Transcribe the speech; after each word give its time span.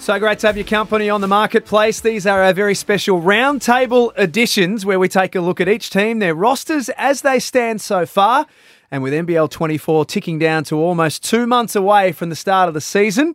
So 0.00 0.18
great 0.18 0.38
to 0.38 0.46
have 0.46 0.56
your 0.56 0.64
company 0.64 1.10
on 1.10 1.20
the 1.20 1.28
marketplace. 1.28 2.00
These 2.00 2.26
are 2.26 2.42
our 2.42 2.54
very 2.54 2.74
special 2.74 3.20
roundtable 3.20 4.16
editions 4.16 4.86
where 4.86 4.98
we 4.98 5.06
take 5.06 5.34
a 5.34 5.40
look 5.40 5.60
at 5.60 5.68
each 5.68 5.90
team, 5.90 6.18
their 6.18 6.34
rosters 6.34 6.88
as 6.90 7.20
they 7.20 7.38
stand 7.38 7.82
so 7.82 8.06
far. 8.06 8.46
And 8.90 9.02
with 9.02 9.12
NBL 9.12 9.50
24 9.50 10.06
ticking 10.06 10.38
down 10.38 10.64
to 10.64 10.76
almost 10.76 11.22
two 11.22 11.46
months 11.46 11.76
away 11.76 12.12
from 12.12 12.30
the 12.30 12.36
start 12.36 12.68
of 12.68 12.74
the 12.74 12.80
season, 12.80 13.34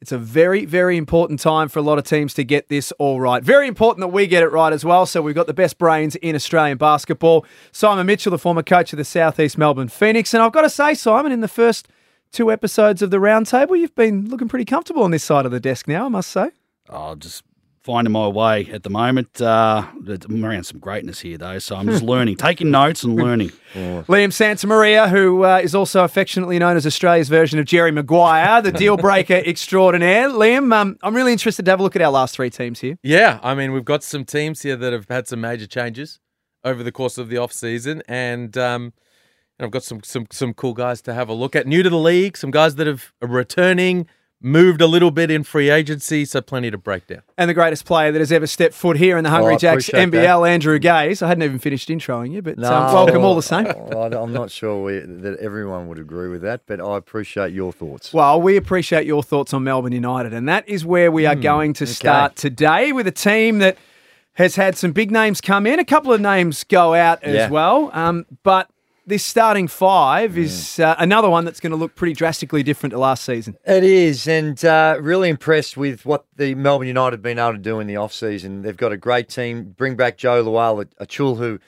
it's 0.00 0.12
a 0.12 0.18
very, 0.18 0.66
very 0.66 0.96
important 0.96 1.40
time 1.40 1.68
for 1.68 1.80
a 1.80 1.82
lot 1.82 1.98
of 1.98 2.04
teams 2.04 2.32
to 2.34 2.44
get 2.44 2.68
this 2.68 2.92
all 2.98 3.20
right. 3.20 3.42
Very 3.42 3.66
important 3.66 4.00
that 4.02 4.12
we 4.12 4.28
get 4.28 4.44
it 4.44 4.52
right 4.52 4.72
as 4.72 4.84
well. 4.84 5.06
So 5.06 5.20
we've 5.20 5.34
got 5.34 5.48
the 5.48 5.54
best 5.54 5.78
brains 5.78 6.14
in 6.16 6.36
Australian 6.36 6.78
basketball. 6.78 7.44
Simon 7.72 8.06
Mitchell, 8.06 8.30
the 8.30 8.38
former 8.38 8.62
coach 8.62 8.92
of 8.92 8.98
the 8.98 9.04
Southeast 9.04 9.58
Melbourne 9.58 9.88
Phoenix. 9.88 10.32
And 10.32 10.42
I've 10.44 10.52
got 10.52 10.62
to 10.62 10.70
say, 10.70 10.94
Simon, 10.94 11.32
in 11.32 11.40
the 11.40 11.48
first 11.48 11.88
two 12.34 12.50
episodes 12.50 13.00
of 13.00 13.10
the 13.10 13.18
roundtable, 13.18 13.78
you've 13.78 13.94
been 13.94 14.28
looking 14.28 14.48
pretty 14.48 14.64
comfortable 14.64 15.04
on 15.04 15.12
this 15.12 15.24
side 15.24 15.46
of 15.46 15.52
the 15.52 15.60
desk 15.60 15.88
now, 15.88 16.06
I 16.06 16.08
must 16.08 16.30
say. 16.30 16.50
Oh, 16.90 17.14
just 17.14 17.44
finding 17.84 18.12
my 18.12 18.26
way 18.26 18.66
at 18.72 18.82
the 18.82 18.90
moment. 18.90 19.40
Uh, 19.40 19.84
I'm 20.08 20.44
around 20.44 20.64
some 20.64 20.80
greatness 20.80 21.20
here, 21.20 21.38
though, 21.38 21.58
so 21.58 21.76
I'm 21.76 21.86
just 21.86 22.02
learning, 22.14 22.36
taking 22.36 22.70
notes 22.70 23.04
and 23.04 23.14
learning. 23.14 23.52
Liam 23.74 24.30
Santamaria, 24.30 25.08
who 25.08 25.44
uh, 25.44 25.60
is 25.62 25.74
also 25.74 26.02
affectionately 26.02 26.58
known 26.58 26.76
as 26.76 26.86
Australia's 26.86 27.28
version 27.28 27.58
of 27.58 27.66
Jerry 27.66 27.92
Maguire, 27.92 28.60
the 28.62 28.72
deal 28.72 28.96
breaker 28.96 29.34
extraordinaire. 29.46 30.28
Liam, 30.28 30.74
um, 30.74 30.98
I'm 31.02 31.14
really 31.14 31.32
interested 31.32 31.64
to 31.66 31.70
have 31.70 31.80
a 31.80 31.82
look 31.82 31.94
at 31.94 32.02
our 32.02 32.10
last 32.10 32.34
three 32.34 32.50
teams 32.50 32.80
here. 32.80 32.98
Yeah, 33.02 33.38
I 33.42 33.54
mean, 33.54 33.72
we've 33.72 33.84
got 33.84 34.02
some 34.02 34.24
teams 34.24 34.62
here 34.62 34.76
that 34.76 34.92
have 34.92 35.06
had 35.08 35.28
some 35.28 35.40
major 35.40 35.66
changes 35.66 36.20
over 36.64 36.82
the 36.82 36.92
course 36.92 37.18
of 37.18 37.28
the 37.28 37.36
off 37.36 37.52
season, 37.52 38.02
and 38.08 38.56
um, 38.56 38.82
and 38.82 38.92
I've 39.64 39.70
got 39.70 39.82
some 39.82 40.02
some 40.02 40.26
some 40.30 40.54
cool 40.54 40.74
guys 40.74 41.00
to 41.02 41.14
have 41.14 41.28
a 41.28 41.32
look 41.34 41.56
at. 41.56 41.66
New 41.66 41.82
to 41.82 41.90
the 41.90 41.98
league, 41.98 42.36
some 42.36 42.50
guys 42.50 42.74
that 42.76 42.86
have 42.86 43.12
are 43.22 43.28
returning, 43.28 44.06
moved 44.40 44.80
a 44.82 44.86
little 44.86 45.10
bit 45.10 45.30
in 45.30 45.42
free 45.42 45.70
agency, 45.70 46.24
so 46.26 46.40
plenty 46.42 46.70
to 46.70 46.76
break 46.76 47.06
down. 47.06 47.22
And 47.38 47.48
the 47.48 47.54
greatest 47.54 47.86
player 47.86 48.12
that 48.12 48.18
has 48.18 48.30
ever 48.30 48.46
stepped 48.46 48.74
foot 48.74 48.96
here 48.98 49.16
in 49.16 49.24
the 49.24 49.30
Hungry 49.30 49.54
Oh, 49.54 49.58
Jacks 49.58 49.88
appreciate 49.88 50.10
NBL, 50.10 50.46
Andrew 50.48 50.78
Gaze. 50.78 51.22
I 51.22 51.28
hadn't 51.28 51.42
even 51.44 51.58
finished 51.58 51.88
introing 51.88 52.30
you, 52.32 52.42
but 52.42 52.58
No, 52.58 52.72
um, 52.72 52.92
welcome 52.92 53.24
all 53.24 53.34
the 53.36 53.42
same. 53.42 53.66
I- 53.96 54.16
I'm 54.22 54.32
not 54.34 54.50
sure 54.50 54.82
we, 54.82 54.98
that 54.98 55.38
everyone 55.40 55.88
would 55.88 55.98
agree 55.98 56.28
with 56.28 56.42
that, 56.42 56.62
but 56.66 56.80
I 56.80 56.96
appreciate 56.98 57.52
your 57.54 57.72
thoughts. 57.72 58.12
Well, 58.12 58.40
we 58.42 58.56
appreciate 58.58 59.06
your 59.06 59.22
thoughts 59.22 59.54
on 59.54 59.64
Melbourne 59.64 59.92
United, 59.92 60.34
and 60.34 60.46
that 60.48 60.68
is 60.68 60.84
where 60.84 61.10
we 61.10 61.24
are 61.26 61.34
going 61.36 61.72
to 61.74 61.86
start 61.86 62.36
today 62.36 62.92
with 62.92 63.06
a 63.06 63.12
team 63.12 63.60
that 63.60 63.78
has 64.34 64.56
had 64.56 64.76
some 64.76 64.90
big 64.92 65.10
names 65.12 65.40
come 65.40 65.64
in, 65.66 65.78
a 65.78 65.84
couple 65.84 66.12
of 66.12 66.20
names 66.20 66.64
go 66.64 66.92
out 66.92 67.22
as 67.22 67.34
Yeah. 67.34 67.48
well. 67.50 67.88
Um, 67.94 68.26
but 68.42 68.68
this 69.06 69.24
starting 69.24 69.68
five 69.68 70.38
is 70.38 70.78
uh, 70.80 70.94
another 70.98 71.28
one 71.28 71.44
that's 71.44 71.60
going 71.60 71.70
to 71.72 71.76
look 71.76 71.94
pretty 71.94 72.14
drastically 72.14 72.62
different 72.62 72.92
to 72.92 72.98
last 72.98 73.24
season. 73.24 73.56
It 73.66 73.84
is, 73.84 74.26
and 74.26 74.62
uh, 74.64 74.96
really 75.00 75.28
impressed 75.28 75.76
with 75.76 76.06
what 76.06 76.26
the 76.36 76.54
Melbourne 76.54 76.88
United 76.88 77.14
have 77.14 77.22
been 77.22 77.38
able 77.38 77.52
to 77.52 77.58
do 77.58 77.80
in 77.80 77.86
the 77.86 77.96
off-season. 77.96 78.62
They've 78.62 78.76
got 78.76 78.92
a 78.92 78.96
great 78.96 79.28
team. 79.28 79.74
Bring 79.76 79.96
back 79.96 80.16
Joe 80.16 80.42
Lual, 80.42 80.86
a, 80.98 81.06
Chul 81.06 81.36
who 81.38 81.58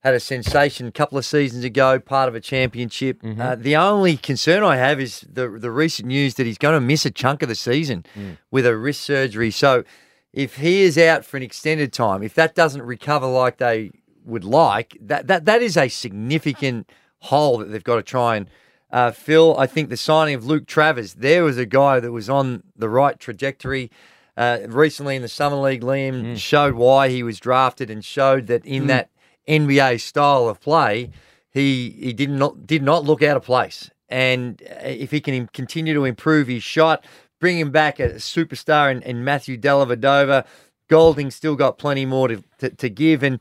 had 0.00 0.14
a 0.14 0.20
sensation 0.20 0.86
a 0.86 0.92
couple 0.92 1.18
of 1.18 1.24
seasons 1.24 1.62
ago, 1.62 2.00
part 2.00 2.28
of 2.28 2.34
a 2.34 2.40
championship. 2.40 3.20
Uh, 3.38 3.54
the 3.54 3.76
only 3.76 4.16
concern 4.16 4.62
I 4.62 4.76
have 4.76 4.98
is 5.00 5.26
the 5.30 5.48
the 5.48 5.70
recent 5.70 6.08
news 6.08 6.34
that 6.34 6.46
he's 6.46 6.58
going 6.58 6.74
to 6.74 6.80
miss 6.80 7.04
a 7.04 7.10
chunk 7.10 7.42
of 7.42 7.48
the 7.48 7.54
season 7.54 8.04
with 8.50 8.66
a 8.66 8.76
wrist 8.76 9.02
surgery. 9.02 9.50
So 9.50 9.84
if 10.32 10.56
he 10.56 10.82
is 10.82 10.96
out 10.96 11.24
for 11.24 11.36
an 11.36 11.42
extended 11.42 11.92
time, 11.92 12.22
if 12.22 12.34
that 12.34 12.54
doesn't 12.54 12.82
recover 12.82 13.26
like 13.26 13.58
they 13.58 13.90
would 14.24 14.44
like, 14.44 14.96
that 15.00 15.26
that 15.26 15.44
that 15.44 15.62
is 15.62 15.76
a 15.76 15.88
significant 15.88 16.90
hole 17.20 17.58
that 17.58 17.66
they've 17.66 17.84
got 17.84 17.96
to 17.96 18.02
try 18.02 18.36
and 18.36 18.46
uh, 18.90 19.10
fill. 19.10 19.58
I 19.58 19.66
think 19.66 19.88
the 19.88 19.96
signing 19.96 20.34
of 20.34 20.46
Luke 20.46 20.66
Travers, 20.66 21.14
there 21.14 21.44
was 21.44 21.58
a 21.58 21.66
guy 21.66 22.00
that 22.00 22.12
was 22.12 22.28
on 22.28 22.62
the 22.76 22.88
right 22.88 23.18
trajectory. 23.18 23.90
Uh, 24.36 24.60
recently 24.68 25.16
in 25.16 25.22
the 25.22 25.28
Summer 25.28 25.56
League, 25.56 25.82
Liam 25.82 26.36
showed 26.38 26.74
why 26.74 27.08
he 27.08 27.22
was 27.22 27.38
drafted 27.38 27.90
and 27.90 28.04
showed 28.04 28.46
that 28.46 28.64
in 28.64 28.86
that 28.86 29.10
NBA 29.46 30.00
style 30.00 30.48
of 30.48 30.60
play, 30.60 31.10
he 31.50 31.90
he 32.00 32.12
did 32.12 32.30
not 32.30 32.66
did 32.66 32.82
not 32.82 33.04
look 33.04 33.22
out 33.22 33.36
of 33.36 33.44
place. 33.44 33.90
And 34.08 34.62
uh, 34.62 34.86
if 34.86 35.10
he 35.10 35.20
can 35.20 35.46
continue 35.48 35.94
to 35.94 36.04
improve 36.04 36.48
his 36.48 36.62
shot, 36.62 37.04
bring 37.38 37.58
him 37.58 37.70
back 37.70 38.00
a 38.00 38.14
superstar 38.14 38.90
in, 38.90 39.02
in 39.02 39.24
Matthew 39.24 39.58
Dellavedova, 39.58 40.46
Goulding 40.88 41.30
still 41.30 41.54
got 41.54 41.78
plenty 41.78 42.04
more 42.04 42.26
to, 42.26 42.42
to, 42.58 42.70
to 42.70 42.90
give. 42.90 43.22
And 43.22 43.38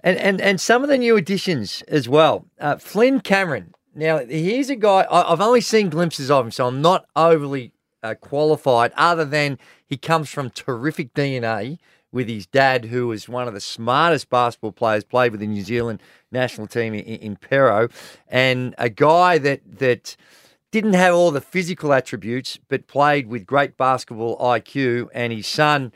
and, 0.00 0.16
and 0.18 0.40
and 0.40 0.60
some 0.60 0.82
of 0.82 0.88
the 0.88 0.98
new 0.98 1.16
additions 1.16 1.82
as 1.88 2.08
well. 2.08 2.46
Uh, 2.60 2.76
Flynn 2.76 3.20
Cameron. 3.20 3.74
Now 3.94 4.18
here's 4.18 4.70
a 4.70 4.76
guy 4.76 5.02
I, 5.02 5.32
I've 5.32 5.40
only 5.40 5.60
seen 5.60 5.90
glimpses 5.90 6.30
of 6.30 6.46
him, 6.46 6.50
so 6.50 6.66
I'm 6.66 6.80
not 6.80 7.06
overly 7.16 7.72
uh, 8.02 8.14
qualified. 8.14 8.92
Other 8.96 9.24
than 9.24 9.58
he 9.86 9.96
comes 9.96 10.28
from 10.28 10.50
terrific 10.50 11.14
DNA 11.14 11.78
with 12.12 12.28
his 12.28 12.46
dad, 12.46 12.86
who 12.86 13.08
was 13.08 13.28
one 13.28 13.48
of 13.48 13.54
the 13.54 13.60
smartest 13.60 14.30
basketball 14.30 14.72
players, 14.72 15.04
played 15.04 15.32
with 15.32 15.40
the 15.40 15.46
New 15.46 15.62
Zealand 15.62 16.00
national 16.30 16.66
team 16.66 16.94
in, 16.94 17.00
in 17.00 17.36
Pero, 17.36 17.88
and 18.28 18.74
a 18.78 18.88
guy 18.88 19.38
that 19.38 19.60
that 19.78 20.16
didn't 20.70 20.94
have 20.94 21.14
all 21.14 21.30
the 21.30 21.40
physical 21.40 21.92
attributes, 21.92 22.58
but 22.68 22.86
played 22.86 23.26
with 23.26 23.46
great 23.46 23.76
basketball 23.76 24.38
IQ. 24.38 25.08
And 25.14 25.32
his 25.32 25.46
son 25.46 25.92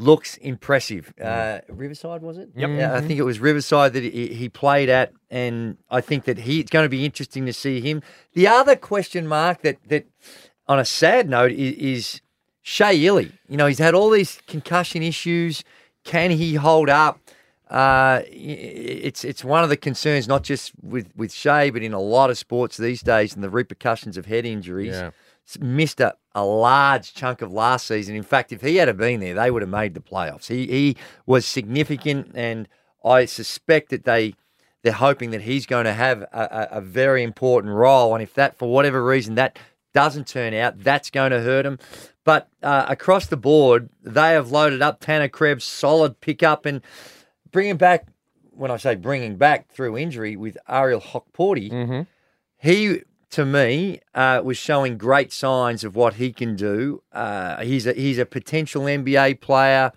looks 0.00 0.36
impressive. 0.38 1.12
Uh, 1.22 1.60
Riverside 1.68 2.22
was 2.22 2.38
it? 2.38 2.48
Yep. 2.56 2.70
Yeah, 2.70 2.94
I 2.94 3.00
think 3.02 3.18
it 3.20 3.22
was 3.22 3.38
Riverside 3.38 3.92
that 3.92 4.02
he, 4.02 4.28
he 4.28 4.48
played 4.48 4.88
at, 4.88 5.12
and 5.30 5.76
I 5.90 6.00
think 6.00 6.24
that 6.24 6.38
he 6.38 6.58
it's 6.60 6.70
going 6.70 6.84
to 6.86 6.88
be 6.88 7.04
interesting 7.04 7.44
to 7.46 7.52
see 7.52 7.80
him. 7.80 8.02
The 8.32 8.48
other 8.48 8.76
question 8.76 9.26
mark 9.26 9.60
that 9.62 9.76
that, 9.88 10.06
on 10.66 10.78
a 10.78 10.84
sad 10.84 11.28
note, 11.28 11.52
is, 11.52 11.74
is 11.74 12.20
Shea 12.62 12.96
Ili. 13.04 13.30
You 13.48 13.56
know, 13.58 13.66
he's 13.66 13.78
had 13.78 13.94
all 13.94 14.10
these 14.10 14.40
concussion 14.46 15.02
issues. 15.02 15.62
Can 16.04 16.30
he 16.30 16.54
hold 16.54 16.88
up? 16.88 17.20
Uh, 17.68 18.22
it's 18.26 19.22
it's 19.24 19.44
one 19.44 19.62
of 19.62 19.68
the 19.68 19.76
concerns, 19.76 20.26
not 20.26 20.42
just 20.42 20.72
with 20.82 21.08
with 21.14 21.32
Shea, 21.32 21.70
but 21.70 21.82
in 21.82 21.92
a 21.92 22.00
lot 22.00 22.30
of 22.30 22.38
sports 22.38 22.76
these 22.78 23.02
days, 23.02 23.34
and 23.34 23.44
the 23.44 23.50
repercussions 23.50 24.16
of 24.16 24.24
head 24.26 24.46
injuries 24.46 24.94
Yeah. 24.94 25.10
missed 25.60 26.00
a, 26.00 26.14
a 26.34 26.44
large 26.44 27.12
chunk 27.14 27.42
of 27.42 27.52
last 27.52 27.86
season. 27.86 28.14
In 28.14 28.22
fact, 28.22 28.52
if 28.52 28.60
he 28.60 28.76
had 28.76 28.96
been 28.96 29.20
there, 29.20 29.34
they 29.34 29.50
would 29.50 29.62
have 29.62 29.70
made 29.70 29.94
the 29.94 30.00
playoffs. 30.00 30.46
He 30.46 30.66
he 30.66 30.96
was 31.26 31.44
significant, 31.46 32.32
and 32.34 32.68
I 33.04 33.24
suspect 33.24 33.90
that 33.90 34.04
they 34.04 34.34
they're 34.82 34.92
hoping 34.92 35.30
that 35.30 35.42
he's 35.42 35.66
going 35.66 35.84
to 35.84 35.92
have 35.92 36.22
a, 36.22 36.28
a, 36.32 36.78
a 36.78 36.80
very 36.80 37.22
important 37.22 37.74
role. 37.74 38.14
And 38.14 38.22
if 38.22 38.34
that, 38.34 38.56
for 38.56 38.70
whatever 38.70 39.04
reason, 39.04 39.34
that 39.34 39.58
doesn't 39.92 40.26
turn 40.26 40.54
out, 40.54 40.78
that's 40.78 41.10
going 41.10 41.32
to 41.32 41.40
hurt 41.40 41.66
him. 41.66 41.78
But 42.24 42.48
uh, 42.62 42.86
across 42.88 43.26
the 43.26 43.36
board, 43.36 43.90
they 44.02 44.30
have 44.32 44.50
loaded 44.50 44.82
up 44.82 45.00
Tanner 45.00 45.28
Krebs, 45.28 45.64
solid 45.64 46.20
pickup, 46.20 46.64
and 46.66 46.80
bringing 47.50 47.76
back. 47.76 48.06
When 48.52 48.70
I 48.70 48.76
say 48.76 48.94
bringing 48.94 49.36
back 49.36 49.70
through 49.70 49.96
injury 49.96 50.36
with 50.36 50.58
Ariel 50.68 51.00
Hukporti, 51.00 51.70
he 52.58 53.00
to 53.30 53.46
me 53.46 54.00
uh, 54.14 54.42
was 54.44 54.56
showing 54.56 54.98
great 54.98 55.32
signs 55.32 55.84
of 55.84 55.94
what 55.96 56.14
he 56.14 56.32
can 56.32 56.56
do. 56.56 57.02
Uh, 57.12 57.62
he's 57.62 57.86
a 57.86 57.92
he's 57.92 58.18
a 58.18 58.26
potential 58.26 58.82
NBA 58.82 59.40
player. 59.40 59.92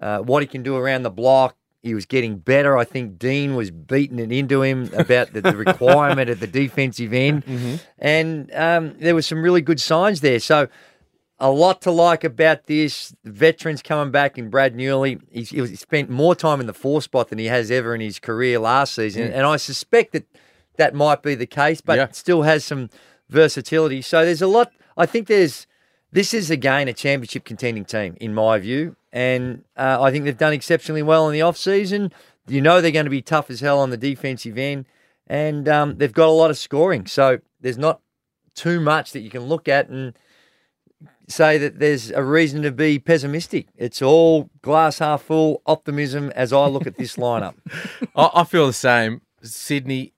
Uh, 0.00 0.20
what 0.20 0.42
he 0.42 0.46
can 0.46 0.62
do 0.62 0.76
around 0.76 1.02
the 1.02 1.10
block. 1.10 1.56
He 1.82 1.94
was 1.94 2.06
getting 2.06 2.38
better. 2.38 2.76
I 2.76 2.84
think 2.84 3.18
Dean 3.18 3.54
was 3.54 3.70
beating 3.70 4.18
it 4.18 4.32
into 4.32 4.62
him 4.62 4.90
about 4.94 5.32
the, 5.32 5.40
the 5.40 5.56
requirement 5.56 6.28
at 6.28 6.40
the 6.40 6.46
defensive 6.46 7.12
end, 7.12 7.80
and 7.98 8.52
um, 8.52 8.96
there 8.98 9.14
was 9.14 9.26
some 9.26 9.42
really 9.42 9.62
good 9.62 9.80
signs 9.80 10.20
there. 10.20 10.40
So. 10.40 10.68
A 11.40 11.52
lot 11.52 11.82
to 11.82 11.92
like 11.92 12.24
about 12.24 12.66
this. 12.66 13.14
Veterans 13.22 13.80
coming 13.80 14.10
back 14.10 14.38
in 14.38 14.50
Brad 14.50 14.74
Newley. 14.74 15.20
He's, 15.30 15.50
he 15.50 15.76
spent 15.76 16.10
more 16.10 16.34
time 16.34 16.58
in 16.58 16.66
the 16.66 16.74
four 16.74 17.00
spot 17.00 17.28
than 17.28 17.38
he 17.38 17.44
has 17.44 17.70
ever 17.70 17.94
in 17.94 18.00
his 18.00 18.18
career 18.18 18.58
last 18.58 18.92
season. 18.96 19.30
And 19.32 19.46
I 19.46 19.56
suspect 19.56 20.14
that 20.14 20.26
that 20.78 20.94
might 20.94 21.22
be 21.22 21.34
the 21.34 21.46
case, 21.46 21.80
but 21.82 21.96
Yeah. 21.98 22.08
still 22.12 22.42
has 22.42 22.64
some 22.64 22.88
versatility. 23.28 24.00
So 24.00 24.24
there's 24.24 24.42
a 24.42 24.46
lot. 24.46 24.72
I 24.96 25.06
think 25.06 25.26
there's 25.28 25.66
this 26.10 26.32
is 26.32 26.50
again 26.50 26.88
a 26.88 26.94
championship 26.94 27.44
contending 27.44 27.84
team 27.84 28.16
in 28.20 28.32
my 28.34 28.58
view, 28.58 28.96
and 29.12 29.64
uh, 29.76 29.98
I 30.00 30.10
think 30.10 30.24
they've 30.24 30.36
done 30.36 30.54
exceptionally 30.54 31.02
well 31.02 31.28
in 31.28 31.34
the 31.34 31.42
off 31.42 31.58
season. 31.58 32.10
You 32.46 32.62
know 32.62 32.80
they're 32.80 32.90
going 32.90 33.04
to 33.04 33.10
be 33.10 33.20
tough 33.20 33.50
as 33.50 33.60
hell 33.60 33.78
on 33.80 33.90
the 33.90 33.98
defensive 33.98 34.56
end, 34.56 34.86
and 35.26 35.68
um, 35.68 35.98
they've 35.98 36.12
got 36.12 36.28
a 36.28 36.32
lot 36.32 36.48
of 36.50 36.56
scoring. 36.56 37.06
So 37.06 37.40
there's 37.60 37.76
not 37.76 38.00
too 38.54 38.80
much 38.80 39.12
that 39.12 39.20
you 39.20 39.28
can 39.30 39.42
look 39.42 39.68
at 39.68 39.88
and 39.90 40.14
say 41.28 41.58
that 41.58 41.78
there's 41.78 42.10
a 42.10 42.22
reason 42.24 42.62
to 42.62 42.72
be 42.72 42.98
pessimistic. 42.98 43.66
It's 43.76 44.00
all 44.00 44.48
glass 44.62 44.98
half 45.00 45.22
full 45.22 45.60
optimism 45.66 46.30
as 46.34 46.52
I 46.54 46.66
look 46.66 46.86
at 46.86 46.96
this 46.96 47.16
lineup. 47.16 47.54
I, 48.16 48.30
I 48.36 48.44
feel 48.44 48.66
the 48.66 48.72
same. 48.72 49.20
Sydney 49.42 50.14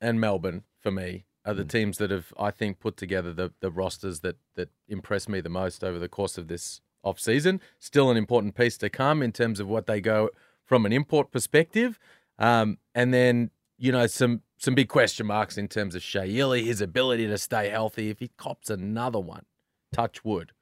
and 0.00 0.20
Melbourne 0.20 0.64
for 0.78 0.90
me 0.90 1.24
are 1.44 1.54
the 1.54 1.64
teams 1.64 1.98
that 1.98 2.10
have, 2.10 2.32
I 2.38 2.50
think, 2.50 2.80
put 2.80 2.96
together 2.96 3.32
the 3.32 3.52
the 3.60 3.70
rosters 3.70 4.20
that 4.20 4.36
that 4.56 4.68
impress 4.88 5.28
me 5.28 5.40
the 5.40 5.48
most 5.48 5.82
over 5.82 5.98
the 5.98 6.08
course 6.08 6.38
of 6.38 6.48
this 6.48 6.80
off 7.02 7.18
season. 7.18 7.60
Still 7.78 8.10
an 8.10 8.16
important 8.16 8.54
piece 8.54 8.76
to 8.78 8.90
come 8.90 9.22
in 9.22 9.32
terms 9.32 9.60
of 9.60 9.68
what 9.68 9.86
they 9.86 10.00
go 10.00 10.30
from 10.64 10.86
an 10.86 10.92
import 10.92 11.30
perspective, 11.30 11.98
um, 12.38 12.78
and 12.94 13.12
then 13.12 13.50
you 13.78 13.90
know 13.90 14.06
some 14.06 14.42
some 14.58 14.74
big 14.74 14.88
question 14.88 15.26
marks 15.26 15.56
in 15.56 15.68
terms 15.68 15.94
of 15.94 16.02
Shea 16.02 16.28
Ili, 16.28 16.64
his 16.64 16.80
ability 16.80 17.26
to 17.26 17.38
stay 17.38 17.70
healthy. 17.70 18.10
If 18.10 18.20
he 18.20 18.28
cops 18.36 18.68
another 18.68 19.20
one, 19.20 19.46
touch 19.92 20.24
wood, 20.24 20.52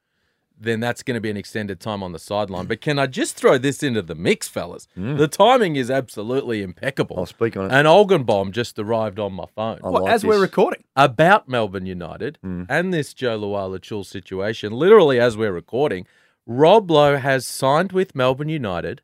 then 0.59 0.79
that's 0.81 1.03
going 1.03 1.15
to 1.15 1.21
be 1.21 1.29
an 1.29 1.37
extended 1.37 1.79
time 1.79 2.03
on 2.03 2.11
the 2.11 2.19
sideline. 2.19 2.65
Mm. 2.65 2.69
But 2.69 2.81
can 2.81 2.99
I 2.99 3.07
just 3.07 3.35
throw 3.35 3.57
this 3.57 3.81
into 3.81 4.01
the 4.01 4.15
mix, 4.15 4.47
fellas? 4.47 4.87
Mm. 4.97 5.17
The 5.17 5.27
timing 5.27 5.77
is 5.77 5.89
absolutely 5.89 6.61
impeccable. 6.61 7.17
I'll 7.17 7.25
speak 7.25 7.55
on 7.55 7.65
it. 7.65 7.71
An 7.71 7.85
Olgenbaum 7.85 8.51
just 8.51 8.77
arrived 8.77 9.19
on 9.19 9.33
my 9.33 9.45
phone 9.55 9.79
Well, 9.81 10.03
like 10.03 10.13
as 10.13 10.25
we're 10.25 10.41
recording. 10.41 10.83
about 10.95 11.47
Melbourne 11.47 11.85
United 11.85 12.37
mm. 12.45 12.65
and 12.67 12.93
this 12.93 13.13
Jo 13.13 13.39
Lual-Acuil 13.39 14.05
situation. 14.05 14.73
Literally, 14.73 15.19
as 15.19 15.37
we're 15.37 15.53
recording, 15.53 16.05
Rob 16.45 16.91
Loe 16.91 17.17
has 17.17 17.45
signed 17.45 17.91
with 17.93 18.13
Melbourne 18.15 18.49
United 18.49 19.01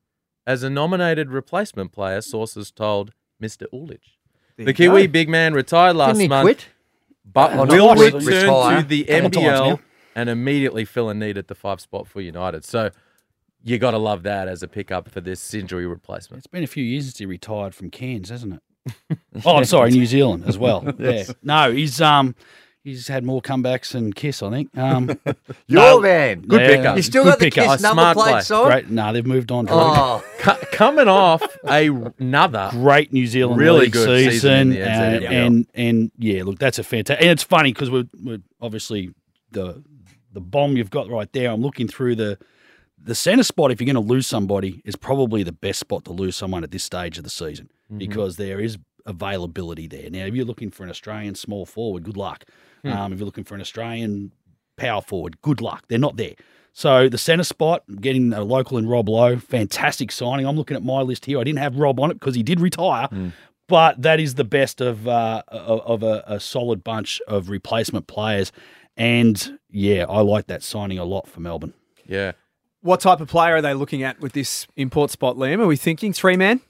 as 0.48 0.62
a 0.62 0.69
nominated 0.69 1.30
replacement 1.30 1.92
player, 1.92 2.22
sources 2.22 2.69
told 2.72 3.12
Mr. 3.42 3.66
Ulich. 3.74 4.18
The 4.58 4.74
Kiwi 4.74 5.08
go. 5.08 5.12
big 5.12 5.30
man 5.30 5.54
retired 5.54 5.96
last 5.96 6.18
month, 6.28 6.46
quit? 6.46 6.68
but 7.25 7.51
Oh, 7.54 7.66
will 7.66 7.96
return 7.96 8.24
retire. 8.25 8.81
to 8.81 8.88
the 8.88 9.04
NBL. 9.06 9.80
And 10.16 10.30
immediately 10.30 10.86
fill 10.86 11.10
a 11.10 11.14
need 11.14 11.38
at 11.38 11.48
the 11.48 11.56
five 11.56 11.82
spot 11.82 12.08
for 12.08 12.22
United. 12.22 12.64
So 12.66 12.90
you 13.64 13.78
got 13.78 13.92
to 13.92 13.98
love 13.98 14.24
that 14.24 14.48
as 14.48 14.64
a 14.64 14.68
pickup 14.68 15.10
for 15.10 15.22
this 15.22 15.54
injury 15.54 15.86
replacement. 15.88 16.40
It's 16.40 16.48
been 16.48 16.64
a 16.64 16.68
few 16.68 16.84
years 16.84 17.06
since 17.06 17.18
he 17.18 17.26
retired 17.26 17.74
from 17.76 17.90
Cairns, 17.90 18.30
hasn't 18.30 18.54
it? 18.54 19.18
oh, 19.46 19.58
I'm 19.58 19.66
sorry, 19.66 19.92
New 19.92 20.06
Zealand 20.06 20.46
as 20.48 20.58
well. 20.58 20.84
Yeah. 21.00 21.24
No, 21.44 21.72
he's 21.72 22.00
um 22.02 22.36
he's 22.84 23.08
had 23.08 23.24
more 23.24 23.42
comebacks 23.42 23.94
than 23.94 24.14
Kiss, 24.14 24.44
I 24.44 24.52
think. 24.52 24.78
Um, 24.78 25.08
Your 25.68 25.82
no, 25.82 26.00
man. 26.02 26.42
Good 26.42 26.62
yeah, 26.62 26.68
pickup. 26.68 26.96
You 26.98 27.02
still 27.02 27.24
good 27.24 27.30
got 27.32 27.40
the 27.40 27.46
pickup. 27.46 27.66
kiss 27.72 27.80
A 27.80 27.84
number 27.84 28.02
smart 28.04 28.18
plate 28.18 28.32
play. 28.32 28.42
side? 28.42 28.66
Great. 28.68 28.90
No, 28.92 29.12
they've 29.12 29.26
moved 29.26 29.52
on. 29.52 29.66
To 29.66 29.74
Oh, 29.74 30.24
Co- 30.38 30.60
coming 30.72 31.08
off 31.08 31.42
a 31.68 31.90
another 32.20 32.68
great 32.72 33.12
New 33.12 33.26
Zealand 33.26 33.60
Really 33.60 33.90
good 33.90 34.06
season 34.08 34.32
season, 34.32 34.72
in 34.74 34.82
and, 34.84 35.24
and 35.26 35.68
and 35.74 36.12
yeah, 36.20 36.44
look, 36.44 36.60
that's 36.60 36.78
a 36.78 36.84
fantastic. 36.84 37.24
And 37.24 37.32
it's 37.32 37.42
funny 37.44 37.74
because 37.74 37.90
we're, 37.90 38.06
we're 38.24 38.44
obviously 38.62 39.10
the 39.50 39.84
the 40.36 40.42
bomb 40.42 40.78
you've 40.78 40.92
got 40.92 41.10
right 41.10 41.32
there. 41.34 41.50
I'm 41.50 41.62
looking 41.62 41.88
through 41.88 42.16
the 42.16 42.38
the 43.04 43.16
center 43.16 43.44
spot. 43.44 43.72
If 43.72 43.82
you're 43.82 43.92
going 43.94 44.06
to 44.08 44.14
lose 44.14 44.28
somebody, 44.28 44.82
is 44.86 44.96
probably 44.96 45.42
the 45.44 45.52
best 45.52 45.80
spot 45.80 46.06
to 46.06 46.14
lose 46.14 46.36
someone 46.36 46.64
at 46.64 46.72
this 46.72 46.84
stage 46.84 47.18
of 47.18 47.24
the 47.24 47.30
season 47.32 47.70
Mm-hmm. 47.86 47.98
because 48.00 48.38
there 48.38 48.60
is 48.60 48.78
availability 49.06 49.88
there. 49.88 50.10
Now, 50.10 50.26
if 50.26 50.34
you're 50.34 50.46
looking 50.46 50.72
for 50.72 50.84
an 50.84 50.90
Australian 50.90 51.36
small 51.36 51.66
forward, 51.68 52.04
good 52.04 52.18
luck. 52.18 52.46
Hmm. 52.84 52.92
Um, 52.92 53.14
if 53.14 53.20
you're 53.20 53.26
looking 53.28 53.44
for 53.44 53.54
an 53.56 53.62
Australian 53.62 54.32
power 54.78 55.02
forward, 55.02 55.40
good 55.44 55.62
luck. 55.62 55.84
They're 55.88 56.00
not 56.00 56.18
there. 56.18 56.34
So 56.74 57.08
the 57.08 57.18
centre 57.20 57.44
spot, 57.44 57.84
getting 58.02 58.34
a 58.34 58.44
local 58.44 58.78
in 58.80 58.88
Rob 58.88 59.08
Loe, 59.08 59.38
fantastic 59.38 60.12
signing. 60.12 60.48
I'm 60.48 60.56
looking 60.58 60.76
at 60.76 60.84
my 60.84 61.02
list 61.02 61.26
here. 61.26 61.40
I 61.40 61.44
didn't 61.44 61.60
have 61.60 61.78
Rob 61.78 62.00
on 62.00 62.10
it 62.12 62.16
because 62.16 62.34
he 62.36 62.44
did 62.44 62.60
retire, 62.60 63.08
Hmm. 63.08 63.30
but 63.68 64.02
that 64.02 64.20
is 64.20 64.34
the 64.34 64.44
best 64.44 64.82
of 64.82 65.08
uh, 65.08 65.44
of 65.48 65.82
of 65.82 66.04
a, 66.04 66.24
a 66.28 66.40
solid 66.40 66.84
bunch 66.84 67.22
of 67.28 67.50
replacement 67.50 68.08
players. 68.08 68.52
And 68.98 69.60
yeah, 69.70 70.06
I 70.08 70.22
like 70.22 70.48
that 70.48 70.64
signing 70.64 70.98
a 71.00 71.06
lot 71.06 71.28
for 71.28 71.40
Melbourne. 71.42 71.74
yeah. 72.08 72.34
What 72.82 73.00
type 73.02 73.20
of 73.20 73.28
player 73.28 73.56
are 73.56 73.62
they 73.64 73.74
looking 73.74 74.04
at 74.04 74.20
with 74.22 74.34
this 74.34 74.68
import 74.76 75.10
spot, 75.10 75.38
Liam? 75.38 75.60
Are 75.60 75.66
we 75.66 75.76
thinking 75.76 76.14
three 76.14 76.38
man? 76.38 76.62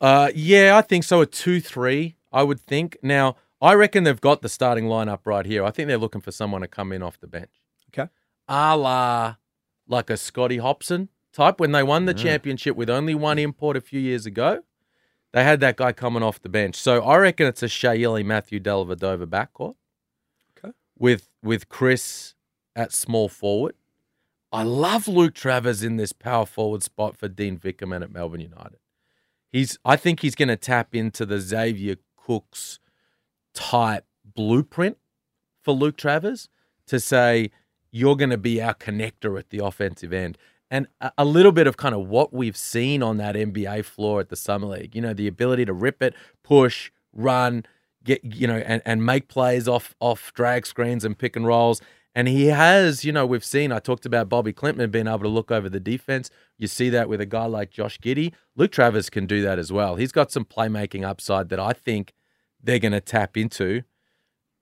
Uh, 0.00 0.30
yeah, 0.34 0.74
I 0.74 0.80
think 0.80 1.04
so. 1.04 1.20
A 1.20 1.26
two-three, 1.26 2.16
I 2.32 2.42
would 2.42 2.58
think. 2.60 2.96
Now, 3.02 3.36
I 3.60 3.74
reckon 3.74 4.04
they've 4.04 4.20
got 4.20 4.40
the 4.40 4.48
starting 4.48 4.86
lineup 4.86 5.20
right 5.26 5.44
here. 5.44 5.62
I 5.62 5.70
think 5.70 5.88
they're 5.88 5.98
looking 5.98 6.22
for 6.22 6.32
someone 6.32 6.62
to 6.62 6.66
come 6.66 6.92
in 6.92 7.02
off 7.02 7.20
the 7.20 7.26
bench, 7.26 7.50
Okay. 7.90 8.08
a 8.48 8.74
la 8.74 9.36
like 9.86 10.08
a 10.08 10.16
Scotty 10.16 10.56
Hopson 10.56 11.10
type. 11.34 11.60
When 11.60 11.72
they 11.72 11.82
won 11.82 12.06
the 12.06 12.14
championship 12.14 12.74
with 12.74 12.88
only 12.88 13.14
one 13.14 13.38
import 13.38 13.76
a 13.76 13.82
few 13.82 14.00
years 14.00 14.24
ago, 14.24 14.62
they 15.32 15.44
had 15.44 15.60
that 15.60 15.76
guy 15.76 15.92
coming 15.92 16.22
off 16.22 16.40
the 16.40 16.48
bench. 16.48 16.76
So 16.76 17.02
I 17.04 17.18
reckon 17.18 17.46
it's 17.48 17.62
a 17.62 17.68
Shea 17.68 18.00
Ili 18.00 18.22
Matthew 18.22 18.60
Dellavedova 18.60 19.26
backcourt. 19.26 19.74
With 20.98 21.28
with 21.42 21.68
Chris 21.68 22.34
at 22.76 22.92
small 22.92 23.28
forward. 23.28 23.74
I 24.52 24.62
love 24.62 25.08
Luke 25.08 25.34
Travers 25.34 25.82
in 25.82 25.96
this 25.96 26.12
power 26.12 26.46
forward 26.46 26.82
spot 26.82 27.16
for 27.16 27.26
Dean 27.28 27.58
Vickerman 27.58 28.02
at 28.02 28.12
Melbourne 28.12 28.40
United. 28.40 28.78
He's 29.50 29.78
I 29.84 29.96
think 29.96 30.20
he's 30.20 30.34
going 30.34 30.48
to 30.48 30.56
tap 30.56 30.94
into 30.94 31.26
the 31.26 31.40
Xavier 31.40 31.96
Cooks 32.16 32.78
type 33.52 34.04
blueprint 34.24 34.98
for 35.60 35.72
Luke 35.72 35.96
Travers 35.96 36.48
to 36.86 37.00
say 37.00 37.50
you're 37.90 38.16
going 38.16 38.30
to 38.30 38.38
be 38.38 38.60
our 38.60 38.74
connector 38.74 39.38
at 39.38 39.50
the 39.50 39.64
offensive 39.64 40.12
end. 40.12 40.36
And 40.70 40.88
a, 41.00 41.12
a 41.18 41.24
little 41.24 41.52
bit 41.52 41.66
of 41.66 41.76
kind 41.76 41.94
of 41.94 42.08
what 42.08 42.32
we've 42.32 42.56
seen 42.56 43.02
on 43.02 43.16
that 43.18 43.36
NBA 43.36 43.84
floor 43.84 44.20
at 44.20 44.28
the 44.28 44.36
Summer 44.36 44.66
League, 44.66 44.94
you 44.94 45.00
know, 45.00 45.14
the 45.14 45.28
ability 45.28 45.64
to 45.66 45.72
rip 45.72 46.02
it, 46.02 46.14
push, 46.42 46.90
run, 47.12 47.64
get 48.04 48.24
you 48.24 48.46
know, 48.46 48.58
and, 48.58 48.82
and 48.84 49.04
make 49.04 49.28
plays 49.28 49.66
off 49.66 49.94
off 50.00 50.32
drag 50.34 50.66
screens 50.66 51.04
and 51.04 51.18
pick 51.18 51.36
and 51.36 51.46
rolls. 51.46 51.80
And 52.16 52.28
he 52.28 52.46
has, 52.46 53.04
you 53.04 53.10
know, 53.10 53.26
we've 53.26 53.44
seen. 53.44 53.72
I 53.72 53.80
talked 53.80 54.06
about 54.06 54.28
Bobi 54.28 54.54
Klintman 54.54 54.92
being 54.92 55.08
able 55.08 55.20
to 55.20 55.28
look 55.28 55.50
over 55.50 55.68
the 55.68 55.80
defense. 55.80 56.30
You 56.56 56.68
see 56.68 56.88
that 56.90 57.08
with 57.08 57.20
a 57.20 57.26
guy 57.26 57.46
like 57.46 57.70
Josh 57.70 57.98
Giddey. 57.98 58.32
Luke 58.54 58.70
Travers 58.70 59.10
can 59.10 59.26
do 59.26 59.42
that 59.42 59.58
as 59.58 59.72
well. 59.72 59.96
He's 59.96 60.12
got 60.12 60.30
some 60.30 60.44
playmaking 60.44 61.04
upside 61.04 61.48
that 61.48 61.58
I 61.58 61.72
think 61.72 62.12
they're 62.62 62.78
going 62.78 62.92
to 62.92 63.00
tap 63.00 63.36
into. 63.36 63.82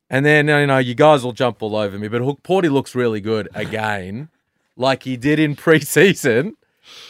And 0.08 0.24
then 0.24 0.48
you 0.48 0.66
know, 0.66 0.78
you 0.78 0.94
guys 0.94 1.24
will 1.24 1.32
jump 1.32 1.62
all 1.62 1.76
over 1.76 1.98
me, 1.98 2.08
but 2.08 2.22
Hukporti 2.22 2.70
looks 2.70 2.94
really 2.94 3.20
good 3.20 3.48
again, 3.54 4.28
like 4.76 5.02
he 5.04 5.16
did 5.16 5.38
in 5.38 5.56
preseason, 5.56 6.52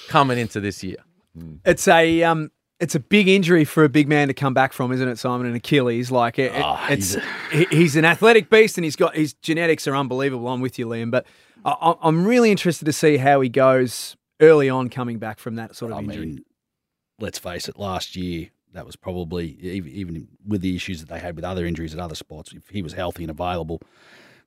coming 0.08 0.38
into 0.38 0.60
this 0.60 0.84
year. 0.84 0.98
It's 1.64 1.88
a 1.88 2.22
um, 2.24 2.50
it's 2.82 2.94
a 2.94 3.00
big 3.00 3.28
injury 3.28 3.64
for 3.64 3.84
a 3.84 3.88
big 3.88 4.08
man 4.08 4.28
to 4.28 4.34
come 4.34 4.52
back 4.54 4.72
from, 4.72 4.92
isn't 4.92 5.08
it, 5.08 5.18
Simon? 5.18 5.46
And 5.46 5.56
Achilles, 5.56 6.10
like 6.10 6.38
it, 6.38 6.52
Oh, 6.54 6.78
it's 6.90 7.14
he's 7.14 7.22
he- 7.70 7.76
he's 7.76 7.96
an 7.96 8.04
athletic 8.04 8.50
beast, 8.50 8.76
and 8.76 8.84
he's 8.84 8.96
got 8.96 9.14
his 9.16 9.32
genetics 9.34 9.86
are 9.86 9.96
unbelievable. 9.96 10.48
I'm 10.48 10.60
with 10.60 10.78
you, 10.78 10.86
Liam, 10.86 11.10
but 11.10 11.24
I, 11.64 11.94
I'm 12.02 12.26
really 12.26 12.50
interested 12.50 12.84
to 12.86 12.92
see 12.92 13.16
how 13.18 13.40
he 13.40 13.48
goes 13.48 14.16
early 14.40 14.68
on 14.68 14.88
coming 14.90 15.18
back 15.18 15.38
from 15.38 15.54
that 15.54 15.76
sort 15.76 15.92
of 15.92 15.98
injury. 16.00 16.14
I 16.16 16.16
injury. 16.22 16.34
mean, 16.36 16.44
let's 17.20 17.38
face 17.38 17.68
it, 17.68 17.78
last 17.78 18.16
year 18.16 18.48
that 18.72 18.84
was 18.86 18.96
probably 18.96 19.58
even, 19.60 19.90
even 19.92 20.28
with 20.46 20.60
the 20.62 20.74
issues 20.74 20.98
that 21.00 21.08
they 21.08 21.18
had 21.20 21.36
with 21.36 21.44
other 21.44 21.64
injuries 21.66 21.92
at 21.94 22.00
other 22.00 22.14
spots. 22.16 22.52
If 22.52 22.68
he 22.70 22.82
was 22.82 22.94
healthy 22.94 23.22
and 23.22 23.30
available, 23.30 23.80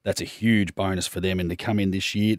that's 0.05 0.21
a 0.21 0.25
huge 0.25 0.73
bonus 0.75 1.07
for 1.07 1.19
them. 1.19 1.41
And 1.41 1.49
to 1.49 1.57
come 1.57 1.79
in 1.79 1.91
this 1.91 2.15
year, 2.15 2.37